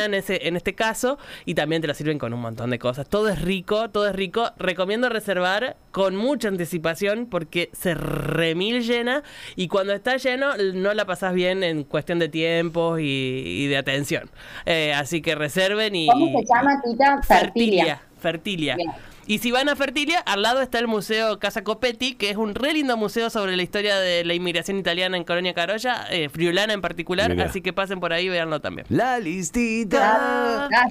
en, 0.04 0.14
ese, 0.14 0.46
en 0.48 0.56
este 0.56 0.74
caso 0.74 1.18
y 1.44 1.54
también 1.54 1.82
te 1.82 1.88
lo 1.88 1.94
sirven 1.94 2.18
con 2.18 2.32
un 2.32 2.40
montón 2.40 2.70
de 2.70 2.78
cosas. 2.78 3.08
Todo 3.08 3.28
es 3.28 3.40
rico, 3.42 3.90
todo 3.90 4.08
es 4.08 4.14
rico. 4.16 4.50
Recomiendo 4.58 5.08
reservar 5.08 5.76
con 5.92 6.16
mucha 6.16 6.48
anticipación 6.48 7.26
porque 7.26 7.70
se 7.72 7.94
remil 7.94 8.82
llena 8.82 9.22
y 9.54 9.68
cuando 9.68 9.92
está 9.92 10.16
lleno 10.16 10.56
no 10.74 10.94
la 10.94 11.04
pasás 11.04 11.34
bien 11.34 11.62
en 11.62 11.84
cuestión 11.84 12.18
de 12.18 12.28
tiempos 12.28 12.98
y, 13.00 13.04
y 13.04 13.66
de 13.68 13.76
atención. 13.76 14.28
Eh, 14.66 14.92
así 14.94 15.22
que 15.22 15.34
reserven 15.34 15.94
y... 15.94 16.08
¿cómo 16.08 16.40
se 16.40 16.46
llama, 16.52 16.82
Tita? 16.82 17.22
Fertilia. 17.22 18.02
Fertilia. 18.18 18.76
Bien. 18.76 18.90
Y 19.24 19.38
si 19.38 19.52
van 19.52 19.68
a 19.68 19.76
Fertilia, 19.76 20.18
al 20.18 20.42
lado 20.42 20.60
está 20.62 20.80
el 20.80 20.88
Museo 20.88 21.38
Casa 21.38 21.62
Copetti, 21.62 22.14
que 22.16 22.30
es 22.30 22.36
un 22.36 22.56
re 22.56 22.72
lindo 22.72 22.96
museo 22.96 23.30
sobre 23.30 23.56
la 23.56 23.62
historia 23.62 24.00
de 24.00 24.24
la 24.24 24.34
inmigración 24.34 24.78
italiana 24.78 25.16
en 25.16 25.22
Colonia 25.22 25.54
Carolla, 25.54 26.06
eh, 26.10 26.28
friulana 26.28 26.72
en 26.72 26.80
particular, 26.80 27.30
Mirá. 27.30 27.44
así 27.44 27.60
que 27.60 27.72
pasen 27.72 28.00
por 28.00 28.12
ahí 28.12 28.26
y 28.26 28.30
véanlo 28.30 28.60
también. 28.60 28.84
La 28.90 29.20
listita. 29.20 30.66
Ahí 30.66 30.90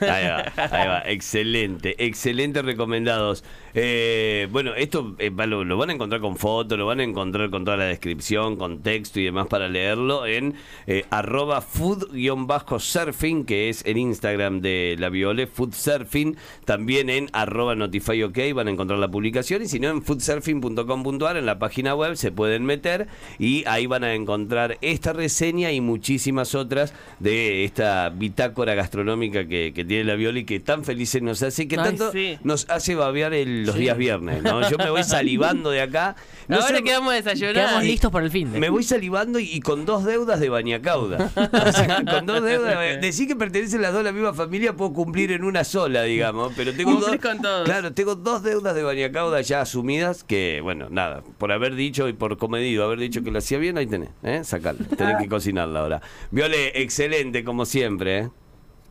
va, 0.00 0.52
ahí 0.56 0.88
va. 0.88 1.02
Excelente, 1.06 1.94
excelente 2.04 2.60
recomendados. 2.60 3.44
Eh, 3.76 4.46
bueno, 4.52 4.72
esto 4.76 5.16
eh, 5.18 5.32
lo, 5.46 5.64
lo 5.64 5.76
van 5.76 5.90
a 5.90 5.94
encontrar 5.94 6.20
con 6.20 6.36
fotos, 6.36 6.78
lo 6.78 6.86
van 6.86 7.00
a 7.00 7.02
encontrar 7.04 7.50
con 7.50 7.64
toda 7.64 7.76
la 7.76 7.84
descripción, 7.86 8.56
con 8.56 8.82
texto 8.82 9.18
y 9.18 9.24
demás 9.24 9.48
para 9.48 9.68
leerlo 9.68 10.26
en 10.26 10.54
eh, 10.86 11.04
arroba 11.10 11.60
food-surfing, 11.60 13.44
que 13.44 13.68
es 13.68 13.84
el 13.84 13.96
Instagram 13.98 14.60
de 14.60 14.94
la 14.98 15.08
Viole, 15.08 15.48
food 15.48 15.72
surfing, 15.74 16.36
también 16.64 17.10
en 17.10 17.28
arroba 17.32 17.74
notifyok 17.74 18.34
van 18.54 18.68
a 18.68 18.70
encontrar 18.70 18.98
la 19.00 19.08
publicación 19.08 19.62
y 19.62 19.66
si 19.66 19.80
no 19.80 19.88
en 19.88 20.02
foodsurfing.com.ar 20.02 21.36
en 21.36 21.46
la 21.46 21.58
página 21.58 21.94
web 21.96 22.16
se 22.16 22.30
pueden 22.30 22.64
meter 22.64 23.08
y 23.38 23.64
ahí 23.66 23.86
van 23.86 24.04
a 24.04 24.14
encontrar 24.14 24.78
esta 24.82 25.12
reseña 25.12 25.72
y 25.72 25.80
muchísimas 25.80 26.54
otras 26.54 26.94
de 27.18 27.64
esta 27.64 28.08
bitácora 28.10 28.74
gastronómica 28.74 29.46
que, 29.48 29.72
que 29.74 29.84
tiene 29.84 30.04
la 30.04 30.14
Viola 30.14 30.38
y 30.38 30.44
que 30.44 30.60
tan 30.60 30.84
felices 30.84 31.22
nos 31.22 31.42
hace, 31.42 31.66
que 31.66 31.76
Ay, 31.76 31.84
tanto 31.84 32.12
sí. 32.12 32.38
nos 32.44 32.68
hace 32.70 32.94
babear 32.94 33.34
el- 33.34 33.63
los 33.64 33.74
Sí. 33.74 33.82
días 33.82 33.96
viernes, 33.96 34.42
¿no? 34.42 34.68
Yo 34.70 34.78
me 34.78 34.90
voy 34.90 35.02
salivando 35.04 35.70
de 35.70 35.80
acá. 35.82 36.16
No 36.46 36.56
Ahora 36.56 36.76
sé- 36.76 36.82
que 36.84 36.92
vamos 36.92 37.12
a 37.12 37.16
desayunar. 37.16 37.54
Quedamos 37.54 37.84
listos 37.84 38.10
por 38.10 38.22
el 38.22 38.30
fin. 38.30 38.52
de- 38.52 38.60
me 38.60 38.68
voy 38.68 38.82
salivando 38.82 39.38
y, 39.38 39.44
y 39.50 39.60
con 39.60 39.86
dos 39.86 40.04
deudas 40.04 40.40
de 40.40 40.48
bañacauda. 40.48 41.30
O 41.68 41.72
sea, 41.72 42.04
con 42.04 42.26
dos 42.26 42.42
deudas. 42.42 42.78
de- 42.78 42.98
Decir 42.98 43.26
que 43.28 43.36
pertenecen 43.36 43.80
las 43.82 43.92
dos 43.92 44.00
a 44.00 44.04
la 44.04 44.12
misma 44.12 44.34
familia 44.34 44.74
puedo 44.74 44.92
cumplir 44.92 45.32
en 45.32 45.44
una 45.44 45.64
sola, 45.64 46.02
digamos. 46.02 46.52
Pero 46.56 46.72
tengo 46.74 46.92
dos. 46.96 47.16
Con 47.16 47.40
todos. 47.40 47.64
Claro, 47.64 47.92
tengo 47.92 48.14
dos 48.14 48.42
deudas 48.42 48.74
de 48.74 48.82
bañacauda 48.82 49.40
ya 49.40 49.60
asumidas 49.62 50.22
que, 50.24 50.60
bueno, 50.62 50.88
nada, 50.90 51.22
por 51.38 51.50
haber 51.52 51.74
dicho 51.74 52.08
y 52.08 52.12
por 52.12 52.36
comedido, 52.36 52.84
haber 52.84 52.98
dicho 52.98 53.22
que 53.22 53.30
lo 53.30 53.38
hacía 53.38 53.58
bien, 53.58 53.78
ahí 53.78 53.86
tenés, 53.86 54.10
¿eh? 54.22 54.42
Sacarla. 54.44 54.86
Tenés 54.96 55.16
que 55.18 55.28
cocinarla 55.28 55.80
ahora. 55.80 56.02
Viole, 56.30 56.80
excelente 56.82 57.42
como 57.44 57.64
siempre, 57.64 58.18
¿eh? 58.18 58.28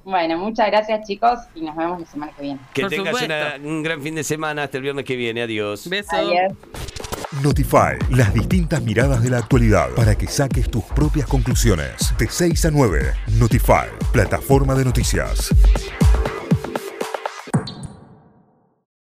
Bueno, 0.03 0.37
muchas 0.37 0.67
gracias, 0.67 1.07
chicos, 1.07 1.39
y 1.55 1.61
nos 1.61 1.75
vemos 1.75 1.99
la 2.01 2.05
semana 2.05 2.31
que 2.35 2.41
viene. 2.41 2.59
Que 2.73 2.81
Por 2.81 2.89
tengas 2.91 3.21
una- 3.21 3.55
un 3.63 3.83
gran 3.83 4.01
fin 4.01 4.15
de 4.15 4.23
semana 4.23 4.63
hasta 4.63 4.77
el 4.77 4.83
viernes 4.83 5.05
que 5.05 5.15
viene. 5.15 5.41
Adiós. 5.43 5.87
Beso. 5.89 6.15
Adiós. 6.15 6.53
Notify, 7.41 7.97
las 8.11 8.33
distintas 8.33 8.83
miradas 8.83 9.23
de 9.23 9.29
la 9.29 9.39
actualidad 9.39 9.89
para 9.95 10.13
que 10.15 10.27
saques 10.27 10.69
tus 10.69 10.83
propias 10.83 11.25
conclusiones. 11.27 12.13
De 12.17 12.27
6 12.29 12.65
a 12.65 12.71
9, 12.71 13.13
Notify, 13.39 13.87
plataforma 14.11 14.75
de 14.75 14.85
noticias. 14.85 15.49